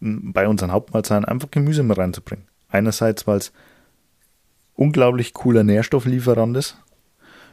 [0.00, 2.46] bei unseren Hauptmahlzeiten einfach Gemüse mit reinzubringen.
[2.68, 3.52] Einerseits, weil es
[4.74, 6.76] unglaublich cooler Nährstofflieferant ist.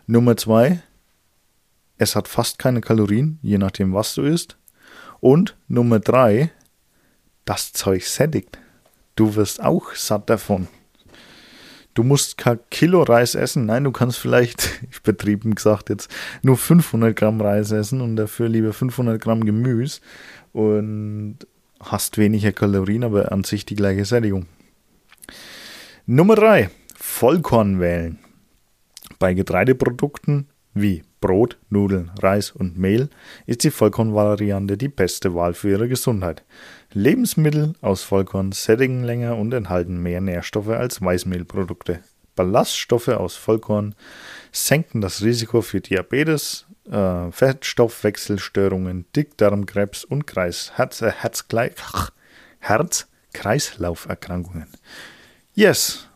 [0.08, 0.82] Nummer zwei,
[1.98, 4.58] es hat fast keine Kalorien, je nachdem, was du isst.
[5.22, 6.52] Und Nummer drei,
[7.46, 8.60] das Zeug sättigt.
[9.16, 10.68] Du wirst auch satt davon.
[11.96, 13.66] Du musst kein Kilo Reis essen.
[13.66, 18.48] Nein, du kannst vielleicht, ich betrieben gesagt jetzt, nur 500 Gramm Reis essen und dafür
[18.48, 20.02] lieber 500 Gramm Gemüse
[20.54, 21.40] und
[21.80, 24.46] hast weniger Kalorien, aber an sich die gleiche Sättigung.
[26.06, 28.20] Nummer drei, Vollkorn wählen.
[29.18, 33.10] Bei Getreideprodukten wie Brot, Nudeln, Reis und Mehl
[33.46, 36.44] ist die Vollkornvariante die beste Wahl für Ihre Gesundheit.
[36.92, 42.02] Lebensmittel aus Vollkorn sättigen länger und enthalten mehr Nährstoffe als Weißmehlprodukte.
[42.36, 43.96] Ballaststoffe aus Vollkorn
[44.52, 51.12] senken das Risiko für Diabetes, äh, Fettstoffwechselstörungen, Dickdarmkrebs und Kreis, Herz, äh,
[52.60, 54.68] Herz-Kreislauferkrankungen.
[55.54, 56.08] Yes,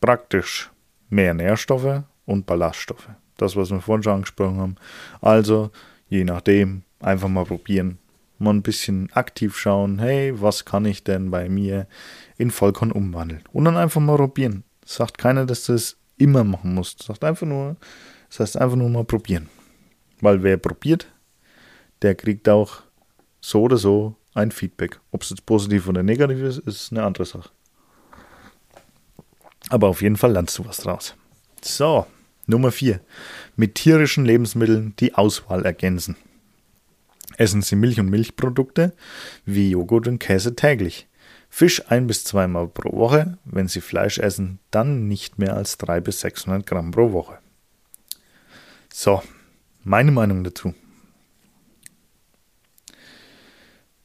[0.00, 0.70] praktisch
[1.08, 3.08] mehr Nährstoffe und Ballaststoffe.
[3.36, 4.76] Das, was wir vorhin schon angesprochen haben.
[5.20, 5.70] Also,
[6.08, 7.98] je nachdem, einfach mal probieren.
[8.38, 11.86] Mal ein bisschen aktiv schauen, hey, was kann ich denn bei mir
[12.36, 13.42] in Vollkorn umwandeln?
[13.52, 14.64] Und dann einfach mal probieren.
[14.84, 17.02] Sagt keiner, dass du es immer machen musst.
[17.02, 17.76] Sagt einfach nur,
[18.28, 19.48] das heißt einfach nur mal probieren.
[20.20, 21.06] Weil wer probiert,
[22.02, 22.82] der kriegt auch
[23.40, 25.00] so oder so ein Feedback.
[25.12, 27.50] Ob es jetzt positiv oder negativ ist, ist eine andere Sache.
[29.68, 31.14] Aber auf jeden Fall lernst du was draus.
[31.62, 32.06] So,
[32.46, 33.00] Nummer 4.
[33.56, 36.16] Mit tierischen Lebensmitteln die Auswahl ergänzen.
[37.36, 38.92] Essen Sie Milch und Milchprodukte
[39.44, 41.06] wie Joghurt und Käse täglich.
[41.48, 43.38] Fisch ein bis zweimal pro Woche.
[43.44, 47.38] Wenn Sie Fleisch essen, dann nicht mehr als 300 bis 600 Gramm pro Woche.
[48.92, 49.22] So,
[49.84, 50.74] meine Meinung dazu.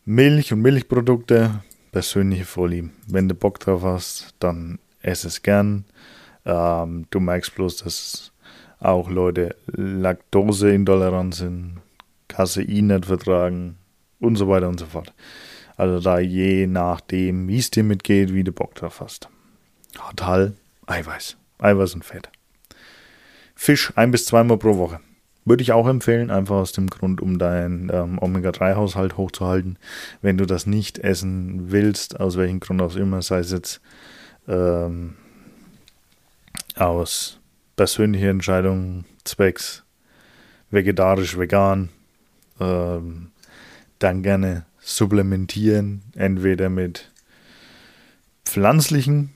[0.05, 2.91] Milch und Milchprodukte, persönliche Vorlieben.
[3.07, 5.85] Wenn du Bock drauf hast, dann ess es gern.
[6.45, 8.31] Ähm, du merkst bloß, dass
[8.79, 11.77] auch Leute Laktoseintolerant sind,
[12.31, 13.77] Casein nicht vertragen
[14.19, 15.13] und so weiter und so fort.
[15.75, 19.29] Also da je nachdem, wie es dir mitgeht, wie du Bock drauf hast.
[19.93, 20.53] Total
[20.85, 21.37] Eiweiß.
[21.59, 22.29] Eiweiß und Fett.
[23.55, 24.99] Fisch ein bis zweimal pro Woche.
[25.43, 29.77] Würde ich auch empfehlen, einfach aus dem Grund, um deinen ähm, Omega-3-Haushalt hochzuhalten.
[30.21, 33.81] Wenn du das nicht essen willst, aus welchem Grund auch immer, sei es jetzt
[34.47, 35.15] ähm,
[36.75, 37.39] aus
[37.75, 39.83] persönlicher Entscheidung, zwecks
[40.69, 41.89] vegetarisch, vegan,
[42.61, 43.31] ähm,
[43.99, 47.11] dann gerne supplementieren, entweder mit
[48.45, 49.33] pflanzlichen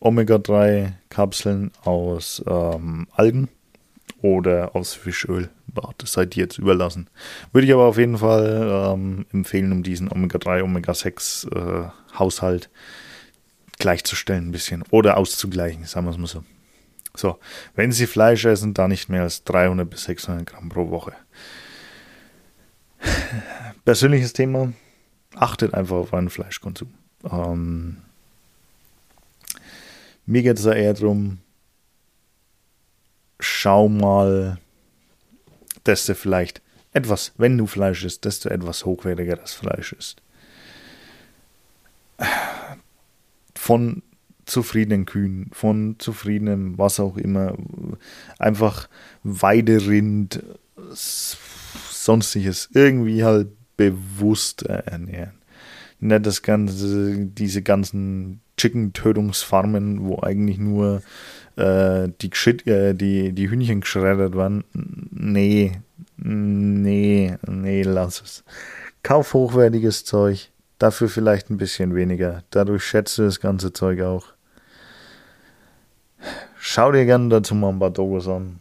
[0.00, 3.48] Omega-3-Kapseln aus ähm, Algen
[4.20, 5.50] oder aus Fischöl.
[5.98, 7.08] Das seid ihr jetzt überlassen.
[7.52, 12.68] Würde ich aber auf jeden Fall ähm, empfehlen, um diesen Omega-3, Omega-6-Haushalt äh,
[13.78, 16.44] gleichzustellen ein bisschen oder auszugleichen, sagen wir es mal so.
[17.14, 17.38] So,
[17.74, 21.12] wenn Sie Fleisch essen, dann nicht mehr als 300 bis 600 Gramm pro Woche.
[23.84, 24.72] Persönliches Thema,
[25.34, 26.92] achtet einfach auf euren Fleischkonsum.
[27.30, 27.98] Ähm,
[30.26, 31.38] mir geht es da eher darum,
[33.40, 34.58] schau mal,
[35.84, 36.62] dass du vielleicht
[36.92, 40.22] etwas, wenn du Fleisch isst, dass du etwas hochwertigeres Fleisch isst.
[43.54, 44.02] Von
[44.44, 47.54] zufriedenen Kühen, von zufriedenem was auch immer,
[48.38, 48.88] einfach
[49.22, 50.42] Weiderind,
[52.04, 55.32] sonstiges, irgendwie halt bewusst ernähren.
[56.00, 61.02] Nicht das ganze, diese ganzen Chicken-Tötungsfarmen, wo eigentlich nur
[61.56, 62.30] äh, die,
[62.68, 64.64] äh, die, die Hühnchen geschreddert werden.
[65.10, 65.80] Nee,
[66.16, 68.44] nee, nee, lass es.
[69.02, 72.42] Kauf hochwertiges Zeug, dafür vielleicht ein bisschen weniger.
[72.50, 74.26] Dadurch schätzt du das ganze Zeug auch.
[76.58, 78.60] Schau dir gerne dazu mal ein paar Dogos an.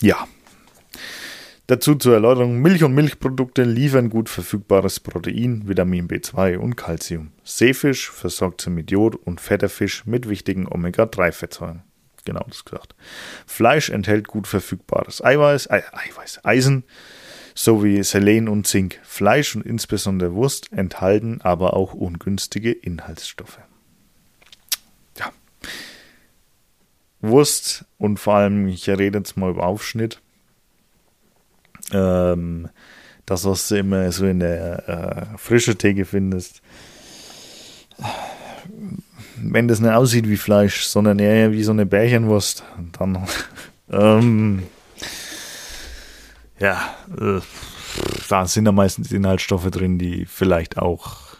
[0.00, 0.26] Ja.
[1.68, 7.32] Dazu zur Erläuterung: Milch und Milchprodukte liefern gut verfügbares Protein, Vitamin B2 und Calcium.
[7.44, 11.82] Seefisch versorgt sie mit Jod und fetter Fisch mit wichtigen Omega-3-Fettsäuren.
[12.24, 12.94] Genau das gesagt.
[13.46, 16.84] Fleisch enthält gut verfügbares Eiweiß, äh, Eiweiß, Eisen
[17.54, 19.00] sowie Selen und Zink.
[19.02, 23.58] Fleisch und insbesondere Wurst enthalten aber auch ungünstige Inhaltsstoffe.
[25.18, 25.32] Ja.
[27.20, 30.21] Wurst und vor allem, ich rede jetzt mal über Aufschnitt,
[31.92, 32.68] ähm,
[33.26, 34.88] das, was du immer so in der
[35.34, 36.62] äh, frische Theke findest.
[39.36, 42.64] wenn das nicht aussieht wie Fleisch, sondern eher wie so eine Bärchenwurst,
[42.98, 43.26] dann
[43.90, 44.62] ähm,
[46.58, 47.40] ja, äh,
[48.28, 51.36] da sind da meistens Inhaltsstoffe drin, die vielleicht auch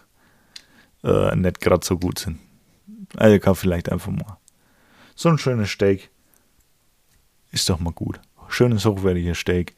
[1.05, 2.39] äh, nicht gerade so gut sind.
[3.17, 4.39] Also kann vielleicht einfach mal
[5.15, 6.11] so ein schönes Steak
[7.53, 8.19] ist doch mal gut.
[8.49, 9.77] Schönes, hochwertiges Steak.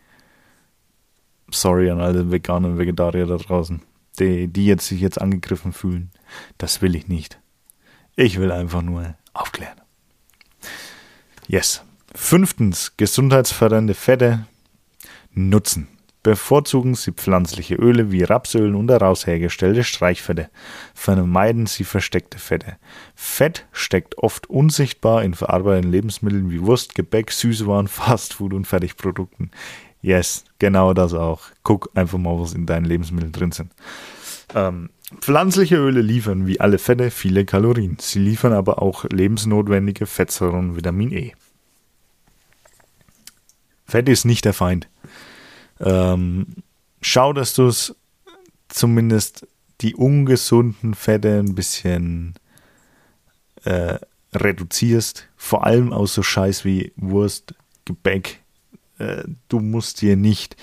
[1.55, 3.83] Sorry an alle Veganer und Vegetarier da draußen,
[4.19, 6.11] die, die jetzt sich jetzt angegriffen fühlen.
[6.59, 7.41] Das will ich nicht.
[8.17, 9.81] Ich will einfach nur aufklären.
[11.47, 11.83] Yes.
[12.15, 14.47] Fünftens, gesundheitsfördernde Fette
[15.33, 15.89] nutzen
[16.25, 20.51] bevorzugen Sie pflanzliche Öle wie Rapsöl und daraus hergestellte Streichfette.
[20.95, 22.79] Vermeiden Sie versteckte Fette.
[23.15, 29.53] Fett steckt oft unsichtbar in verarbeiteten Lebensmitteln wie Wurst, Gebäck, Süßwaren, Fastfood und Fertigprodukten.
[30.05, 31.45] Yes, genau das auch.
[31.63, 33.73] Guck einfach mal, was in deinen Lebensmitteln drin sind.
[34.55, 37.97] Ähm, pflanzliche Öle liefern wie alle Fette viele Kalorien.
[37.99, 41.33] Sie liefern aber auch lebensnotwendige Fettsäuren und Vitamin E.
[43.87, 44.91] Fett ist nicht der Feind.
[45.81, 46.49] Ähm,
[47.01, 47.97] schau, dass du es
[48.69, 49.49] zumindest
[49.81, 52.35] die ungesunden Fette ein bisschen
[53.65, 53.99] äh,
[54.35, 55.31] reduzierst.
[55.35, 57.55] Vor allem aus so Scheiß wie Wurst,
[57.87, 58.44] Gebäck.
[58.99, 60.57] Äh, du musst dir nicht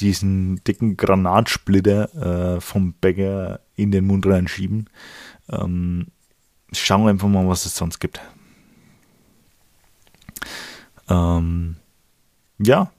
[0.00, 4.88] diesen dicken Granatsplitter äh, vom Bäcker in den Mund reinschieben.
[5.48, 6.08] Ähm,
[6.72, 8.20] schau einfach mal, was es sonst gibt.
[11.08, 11.76] Ähm,
[12.58, 12.90] ja,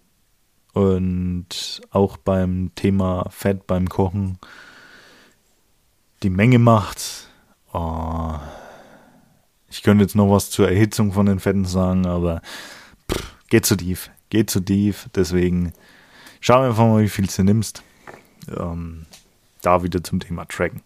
[0.73, 4.39] und auch beim Thema Fett beim Kochen,
[6.23, 7.29] die Menge macht.
[7.73, 8.35] Oh,
[9.69, 12.41] ich könnte jetzt noch was zur Erhitzung von den Fetten sagen, aber
[13.11, 14.09] pff, geht zu tief.
[14.33, 15.11] Geht zu tief.
[15.13, 15.73] Deswegen
[16.41, 17.83] schau einfach mal, wie viel du nimmst.
[18.49, 19.05] Ähm,
[19.61, 20.81] da wieder zum Thema Tracken.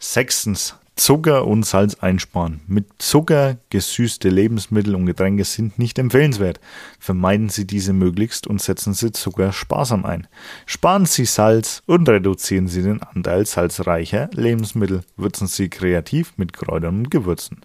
[0.00, 2.60] Sechstens, Zucker und Salz einsparen.
[2.66, 6.58] Mit Zucker gesüßte Lebensmittel und Getränke sind nicht empfehlenswert.
[6.98, 10.26] Vermeiden Sie diese möglichst und setzen Sie Zucker sparsam ein.
[10.66, 15.02] Sparen Sie Salz und reduzieren Sie den Anteil salzreicher Lebensmittel.
[15.16, 17.60] Würzen Sie kreativ mit Kräutern und Gewürzen.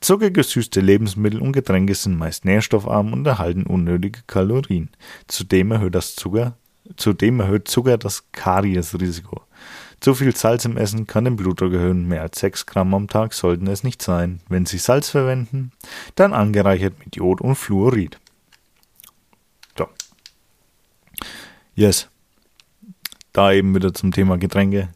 [0.00, 4.88] Zuckergesüßte Lebensmittel und Getränke sind meist nährstoffarm und erhalten unnötige Kalorien.
[5.28, 6.56] Zudem erhöht das Zucker
[6.96, 9.42] Zudem erhöht Zucker das Kariesrisiko.
[10.02, 12.08] Zu viel Salz im Essen kann den Blutdruck erhöhen.
[12.08, 14.40] Mehr als 6 Gramm am Tag sollten es nicht sein.
[14.48, 15.70] Wenn Sie Salz verwenden,
[16.16, 18.18] dann angereichert mit Jod und Fluorid.
[19.78, 19.86] So.
[21.76, 22.08] Yes.
[23.32, 24.88] Da eben wieder zum Thema Getränke.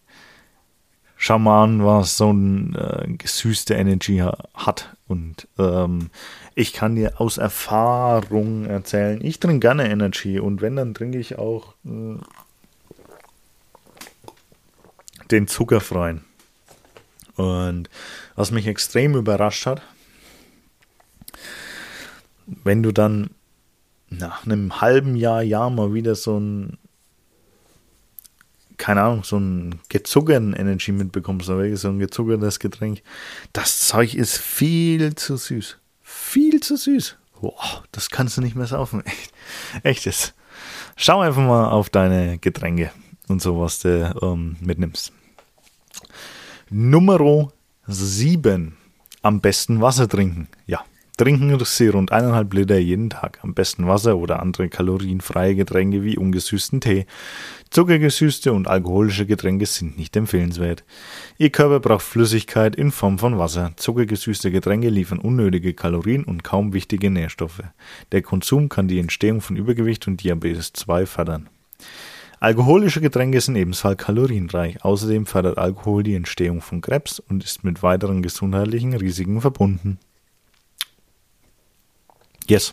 [1.14, 4.96] Schau mal an, was so ein äh, gesüßte Energy hat.
[5.06, 6.10] Und ähm,
[6.56, 11.38] ich kann dir aus Erfahrung erzählen, ich trinke gerne Energy und wenn, dann trinke ich
[11.38, 12.18] auch äh,
[15.30, 16.24] den zuckerfreien.
[17.36, 17.90] Und
[18.34, 19.82] was mich extrem überrascht hat,
[22.46, 23.30] wenn du dann
[24.08, 26.78] nach einem halben Jahr, Jahr mal wieder so ein,
[28.76, 33.02] keine Ahnung, so ein gezuckerten Energy mitbekommst, oder so ein gezuckertes Getränk,
[33.52, 35.78] das Zeug ist viel zu süß.
[36.02, 37.16] Viel zu süß.
[37.40, 39.02] Boah, das kannst du nicht mehr saufen.
[39.04, 39.32] Echt,
[39.82, 40.34] echtes.
[40.96, 42.90] Schau einfach mal auf deine Getränke
[43.28, 45.12] und so, was du ähm, mitnimmst.
[46.70, 47.50] Nummer
[47.86, 48.76] 7.
[49.22, 50.48] Am besten Wasser trinken.
[50.66, 50.84] Ja,
[51.16, 53.38] trinken Sie rund eineinhalb Liter jeden Tag.
[53.42, 57.06] Am besten Wasser oder andere kalorienfreie Getränke wie ungesüßten Tee.
[57.70, 60.84] Zuckergesüßte und alkoholische Getränke sind nicht empfehlenswert.
[61.38, 63.72] Ihr Körper braucht Flüssigkeit in Form von Wasser.
[63.76, 67.62] Zuckergesüßte Getränke liefern unnötige Kalorien und kaum wichtige Nährstoffe.
[68.12, 71.48] Der Konsum kann die Entstehung von Übergewicht und Diabetes 2 fördern.
[72.46, 74.84] Alkoholische Getränke sind ebenfalls kalorienreich.
[74.84, 79.98] Außerdem fördert Alkohol die Entstehung von Krebs und ist mit weiteren gesundheitlichen Risiken verbunden.
[82.46, 82.72] Yes.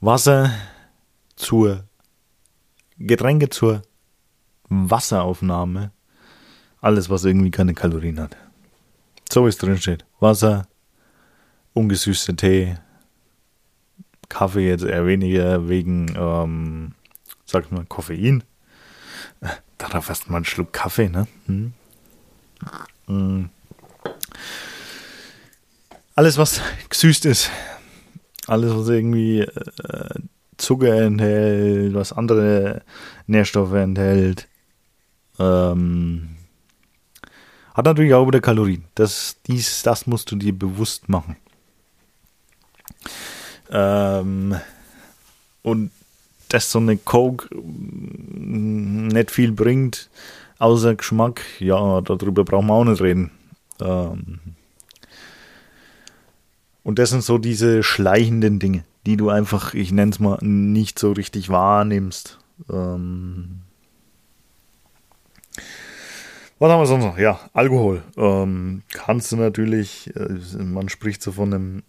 [0.00, 0.52] Wasser
[1.34, 1.82] zur
[2.98, 3.82] Getränke zur
[4.68, 5.90] Wasseraufnahme.
[6.80, 8.36] Alles, was irgendwie keine Kalorien hat.
[9.28, 10.04] So wie es drin steht.
[10.20, 10.68] Wasser,
[11.72, 12.76] ungesüßter Tee,
[14.28, 16.94] Kaffee jetzt eher weniger wegen ähm,
[17.54, 18.42] sag ich mal, Koffein.
[19.78, 21.28] Darauf erst mal einen Schluck Kaffee, ne?
[21.46, 21.72] Hm.
[23.06, 23.48] Hm.
[26.16, 27.50] Alles, was gesüßt ist,
[28.48, 30.20] alles, was irgendwie äh,
[30.56, 32.82] Zucker enthält, was andere
[33.28, 34.48] Nährstoffe enthält,
[35.38, 36.36] ähm,
[37.72, 38.84] hat natürlich auch wieder Kalorien.
[38.96, 41.36] Das, dies, das musst du dir bewusst machen.
[43.70, 44.56] Ähm,
[45.62, 45.92] und
[46.54, 50.08] dass so eine Coke mm, nicht viel bringt,
[50.58, 53.32] außer Geschmack, ja, darüber brauchen wir auch nicht reden.
[53.80, 54.38] Ähm,
[56.84, 60.98] und das sind so diese schleichenden Dinge, die du einfach, ich nenne es mal, nicht
[60.98, 62.38] so richtig wahrnimmst.
[62.70, 63.62] Ähm,
[66.60, 67.18] was haben wir sonst noch?
[67.18, 68.04] Ja, Alkohol.
[68.16, 71.82] Ähm, kannst du natürlich, äh, man spricht so von einem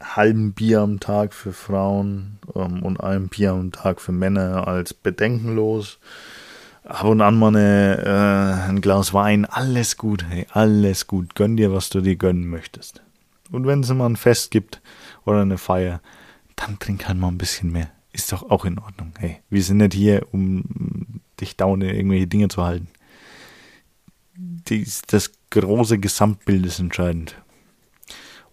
[0.00, 4.94] halben Bier am Tag für Frauen ähm, und einem Bier am Tag für Männer als
[4.94, 5.98] bedenkenlos.
[6.84, 11.34] Ab und an mal äh, ein Glas Wein, alles gut, hey, alles gut.
[11.34, 13.02] Gönn dir, was du dir gönnen möchtest.
[13.52, 14.80] Und wenn es mal ein Fest gibt
[15.24, 16.00] oder eine Feier,
[16.56, 17.90] dann trink halt mal ein bisschen mehr.
[18.12, 19.12] Ist doch auch in Ordnung.
[19.18, 20.64] Hey, wir sind nicht hier, um
[21.40, 22.88] dich dauernd irgendwelche Dinge zu halten.
[24.34, 27.36] Dies, das große Gesamtbild ist entscheidend.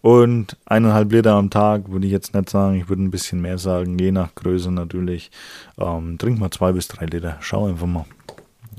[0.02, 3.58] Und eineinhalb Liter am Tag würde ich jetzt nicht sagen, ich würde ein bisschen mehr
[3.58, 5.32] sagen, je nach Größe natürlich.
[5.78, 7.38] Ähm, trink mal zwei bis drei Liter.
[7.41, 8.06] Schau einfach mal,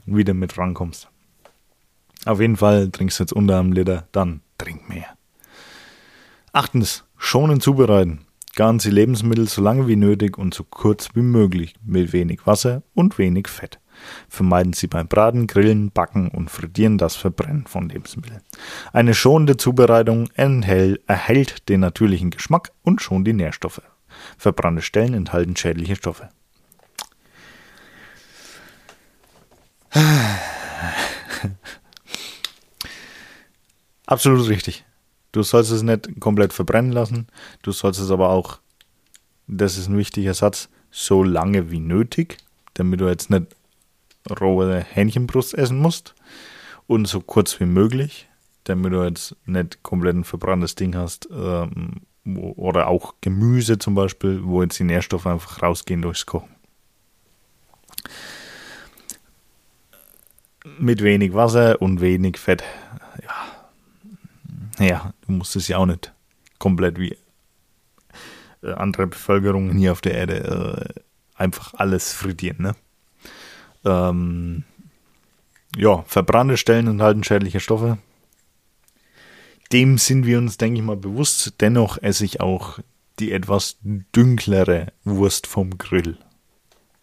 [0.06, 1.08] wie du mit rankommst.
[2.24, 5.06] Auf jeden Fall trinkst du jetzt unter einem Liter, dann trink mehr.
[6.52, 8.20] Achtens, schonend zubereiten.
[8.54, 12.82] Garen Sie Lebensmittel so lange wie nötig und so kurz wie möglich mit wenig Wasser
[12.94, 13.78] und wenig Fett.
[14.28, 18.42] Vermeiden Sie beim Braten, Grillen, Backen und Frittieren das Verbrennen von Lebensmitteln.
[18.92, 23.82] Eine schonende Zubereitung enthält, erhält den natürlichen Geschmack und schont die Nährstoffe.
[24.36, 26.28] Verbrannte Stellen enthalten schädliche Stoffe.
[34.06, 34.84] Absolut richtig.
[35.32, 37.26] Du sollst es nicht komplett verbrennen lassen.
[37.62, 38.60] Du sollst es aber auch,
[39.46, 42.38] das ist ein wichtiger Satz, so lange wie nötig,
[42.74, 43.54] damit du jetzt nicht
[44.40, 46.14] rohe Hähnchenbrust essen musst.
[46.86, 48.28] Und so kurz wie möglich,
[48.64, 51.28] damit du jetzt nicht komplett ein verbranntes Ding hast.
[51.30, 52.00] Ähm,
[52.36, 56.54] oder auch Gemüse zum Beispiel, wo jetzt die Nährstoffe einfach rausgehen durchs Kochen.
[60.78, 62.62] Mit wenig Wasser und wenig Fett.
[63.22, 66.12] Ja, ja du musst es ja auch nicht
[66.58, 67.16] komplett wie
[68.62, 71.00] äh, andere Bevölkerungen hier auf der Erde äh,
[71.34, 72.74] einfach alles frittieren, ne?
[73.84, 74.64] Ähm,
[75.76, 77.98] ja, verbrannte Stellen enthalten schädliche Stoffe.
[79.72, 81.54] Dem sind wir uns, denke ich mal, bewusst.
[81.60, 82.78] Dennoch esse ich auch
[83.18, 86.18] die etwas dünklere Wurst vom Grill.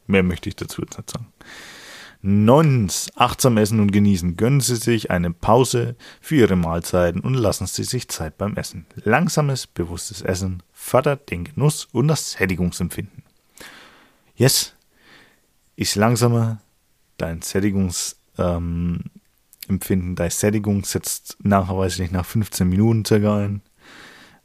[0.07, 1.28] Mehr möchte ich dazu jetzt nicht sagen.
[2.28, 4.36] Neuntens, achtsam essen und genießen.
[4.36, 8.88] Gönnen Sie sich eine Pause für Ihre Mahlzeiten und lassen Sie sich Zeit beim Essen.
[8.95, 13.21] Langsames, bewusstes Essen fördert den Genuss und das Sättigungsempfinden.
[14.36, 14.73] Yes,
[15.76, 16.61] ist langsamer,
[17.18, 19.11] dein Sättigungsempfinden,
[19.70, 23.61] ähm, deine Sättigung setzt nachweislich nach 15 Minuten circa ein.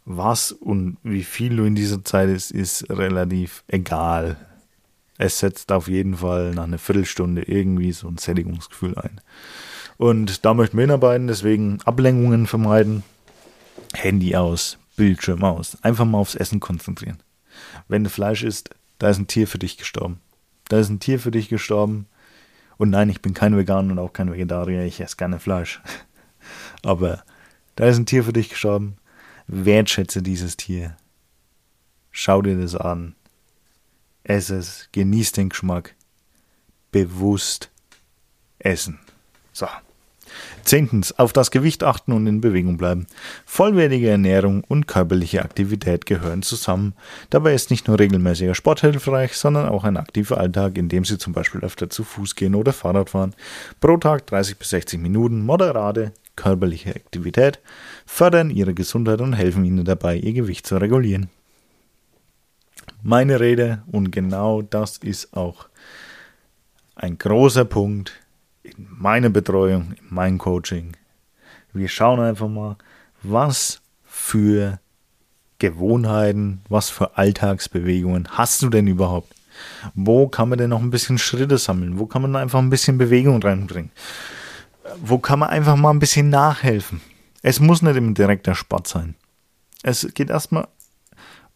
[0.04, 4.36] Was und wie viel du in dieser Zeit ist, ist relativ egal.
[5.18, 9.20] Es setzt auf jeden Fall nach einer Viertelstunde irgendwie so ein Sättigungsgefühl ein.
[9.98, 13.02] Und da möchten wir hinarbeiten, deswegen Ablenkungen vermeiden.
[13.92, 15.76] Handy aus, Bildschirm aus.
[15.82, 17.18] Einfach mal aufs Essen konzentrieren.
[17.86, 20.20] Wenn du Fleisch isst, da ist ein Tier für dich gestorben.
[20.68, 22.06] Da ist ein Tier für dich gestorben.
[22.80, 25.82] Und nein, ich bin kein Veganer und auch kein Vegetarier, ich esse gerne Fleisch.
[26.82, 27.22] Aber
[27.76, 28.96] da ist ein Tier für dich gestorben.
[29.46, 30.96] Wertschätze dieses Tier.
[32.10, 33.16] Schau dir das an.
[34.24, 35.94] Ess es, genieß den Geschmack.
[36.90, 37.70] Bewusst
[38.58, 38.98] essen.
[39.52, 39.66] So.
[40.64, 43.06] Zehntens, auf das Gewicht achten und in Bewegung bleiben.
[43.44, 46.94] Vollwertige Ernährung und körperliche Aktivität gehören zusammen.
[47.30, 51.18] Dabei ist nicht nur regelmäßiger Sport hilfreich, sondern auch ein aktiver Alltag, in dem Sie
[51.18, 53.34] zum Beispiel öfter zu Fuß gehen oder Fahrrad fahren.
[53.80, 57.60] Pro Tag 30 bis 60 Minuten moderate körperliche Aktivität
[58.06, 61.28] fördern Ihre Gesundheit und helfen Ihnen dabei, Ihr Gewicht zu regulieren.
[63.02, 65.68] Meine Rede und genau das ist auch
[66.96, 68.12] ein großer Punkt
[68.62, 70.96] in meiner Betreuung, in meinem Coaching.
[71.72, 72.76] Wir schauen einfach mal,
[73.22, 74.80] was für
[75.58, 79.32] Gewohnheiten, was für Alltagsbewegungen hast du denn überhaupt?
[79.94, 81.98] Wo kann man denn noch ein bisschen Schritte sammeln?
[81.98, 83.90] Wo kann man einfach ein bisschen Bewegung reinbringen?
[85.02, 87.00] Wo kann man einfach mal ein bisschen nachhelfen?
[87.42, 89.14] Es muss nicht immer direkter Sport sein.
[89.82, 90.66] Es geht erstmal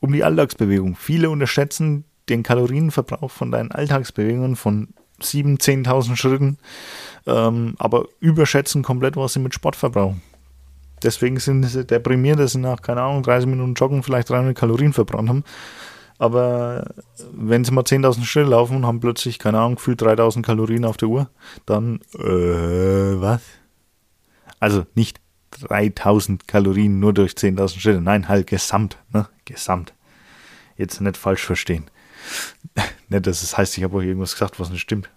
[0.01, 0.97] um die Alltagsbewegung.
[0.97, 4.89] Viele unterschätzen den Kalorienverbrauch von deinen Alltagsbewegungen von
[5.21, 6.59] 7.000, 10.000 Schritten,
[7.27, 10.23] ähm, aber überschätzen komplett, was sie mit Sport verbrauchen.
[11.03, 14.93] Deswegen sind sie deprimiert, dass sie nach, keine Ahnung, 30 Minuten Joggen vielleicht 300 Kalorien
[14.93, 15.45] verbrannt haben.
[16.19, 16.95] Aber
[17.33, 20.97] wenn sie mal 10.000 Schritte laufen und haben plötzlich, keine Ahnung, gefühlt 3.000 Kalorien auf
[20.97, 21.29] der Uhr,
[21.67, 23.43] dann, äh, was?
[24.61, 25.21] Also nicht
[25.61, 29.29] 3.000 Kalorien nur durch 10.000 Schritte, nein, halt gesamt, ne?
[29.45, 29.93] Gesamt.
[30.77, 31.85] Jetzt nicht falsch verstehen.
[33.09, 35.09] Dass es heißt, ich habe euch irgendwas gesagt, was nicht stimmt.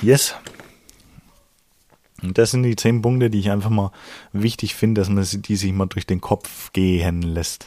[0.00, 0.34] Yes.
[2.22, 3.92] Und das sind die zehn Punkte, die ich einfach mal
[4.32, 7.66] wichtig finde, dass man die sich mal durch den Kopf gehen lässt.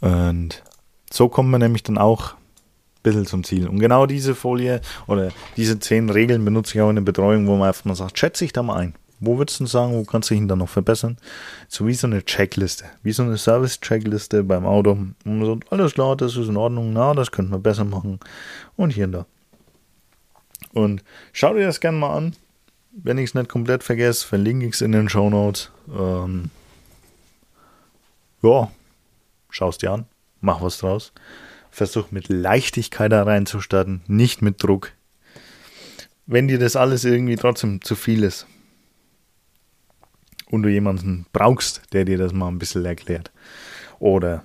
[0.00, 0.62] Und
[1.10, 3.68] so kommt man nämlich dann auch ein bisschen zum Ziel.
[3.68, 7.56] Und genau diese Folie oder diese zehn Regeln benutze ich auch in der Betreuung, wo
[7.56, 8.94] man einfach mal sagt, schätze ich da mal ein.
[9.20, 11.16] Wo würdest du sagen, wo kannst du ihn dann noch verbessern?
[11.68, 14.98] So wie so eine Checkliste, wie so eine Service-Checkliste beim Auto.
[15.24, 18.18] Und sagt, alles klar, das ist in Ordnung, na, das könnte man besser machen.
[18.76, 19.26] Und hier und da.
[20.72, 22.36] Und schau dir das gerne mal an.
[22.92, 25.70] Wenn ich es nicht komplett vergesse, verlinke ich es in den Show Notes.
[25.92, 26.50] Ähm,
[28.42, 28.70] ja,
[29.50, 30.06] schau es dir an,
[30.40, 31.12] mach was draus.
[31.70, 34.92] Versuch mit Leichtigkeit da reinzustarten, nicht mit Druck.
[36.26, 38.46] Wenn dir das alles irgendwie trotzdem zu viel ist
[40.50, 43.30] und du jemanden brauchst, der dir das mal ein bisschen erklärt,
[43.98, 44.44] oder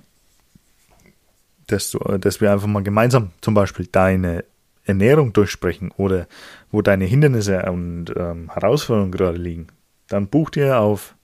[1.66, 4.44] dass, du, dass wir einfach mal gemeinsam zum Beispiel deine
[4.84, 6.26] Ernährung durchsprechen oder
[6.70, 9.68] wo deine Hindernisse und ähm, Herausforderungen gerade liegen,
[10.08, 11.14] dann buch dir auf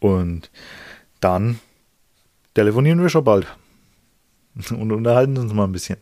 [0.00, 0.50] Und
[1.20, 1.60] dann
[2.54, 3.46] telefonieren wir schon bald
[4.70, 5.98] und unterhalten uns mal ein bisschen.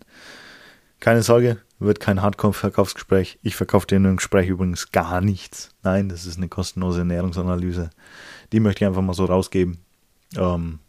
[0.98, 3.38] Keine Sorge, wird kein Hardcore-Verkaufsgespräch.
[3.42, 5.70] Ich verkaufe dir in einem Gespräch übrigens gar nichts.
[5.82, 7.90] Nein, das ist eine kostenlose Ernährungsanalyse.
[8.52, 9.78] Die möchte ich einfach mal so rausgeben.
[10.36, 10.80] Ähm,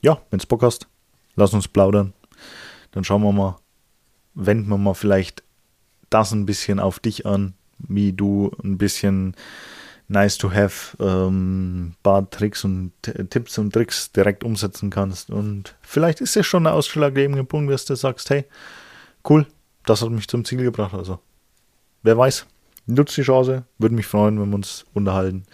[0.00, 0.86] ja, wenn du Bock hast,
[1.34, 2.12] lass uns plaudern.
[2.92, 3.58] Dann schauen wir mal,
[4.34, 5.42] wenden wir mal vielleicht
[6.08, 9.34] das ein bisschen auf dich an, wie du ein bisschen
[10.08, 12.92] nice to have ähm, paar Tricks und
[13.30, 15.30] Tipps und Tricks direkt umsetzen kannst.
[15.30, 18.44] Und vielleicht ist es schon der ausschlaggebende Punkt, dass du sagst, hey,
[19.28, 19.46] cool,
[19.84, 20.94] das hat mich zum Ziel gebracht.
[20.94, 21.18] Also,
[22.02, 22.46] wer weiß,
[22.86, 25.44] nutzt die Chance, würde mich freuen, wenn wir uns unterhalten.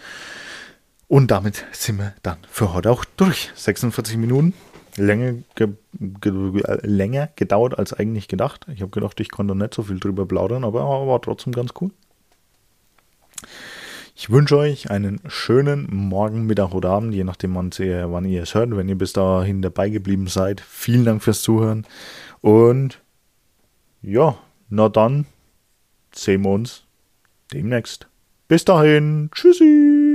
[1.07, 3.51] Und damit sind wir dann für heute auch durch.
[3.55, 4.53] 46 Minuten.
[4.95, 8.67] Länger, ge ge länger gedauert als eigentlich gedacht.
[8.73, 11.89] Ich habe gedacht, ich konnte nicht so viel drüber plaudern, aber war trotzdem ganz cool.
[14.15, 18.75] Ich wünsche euch einen schönen Morgen, Mittag oder Abend, je nachdem, wann ihr es hört.
[18.77, 21.87] Wenn ihr bis dahin dabei geblieben seid, vielen Dank fürs Zuhören
[22.41, 23.01] und
[24.03, 24.37] ja,
[24.69, 25.25] na dann
[26.13, 26.83] sehen wir uns
[27.51, 28.07] demnächst.
[28.47, 30.12] Bis dahin, tschüssi.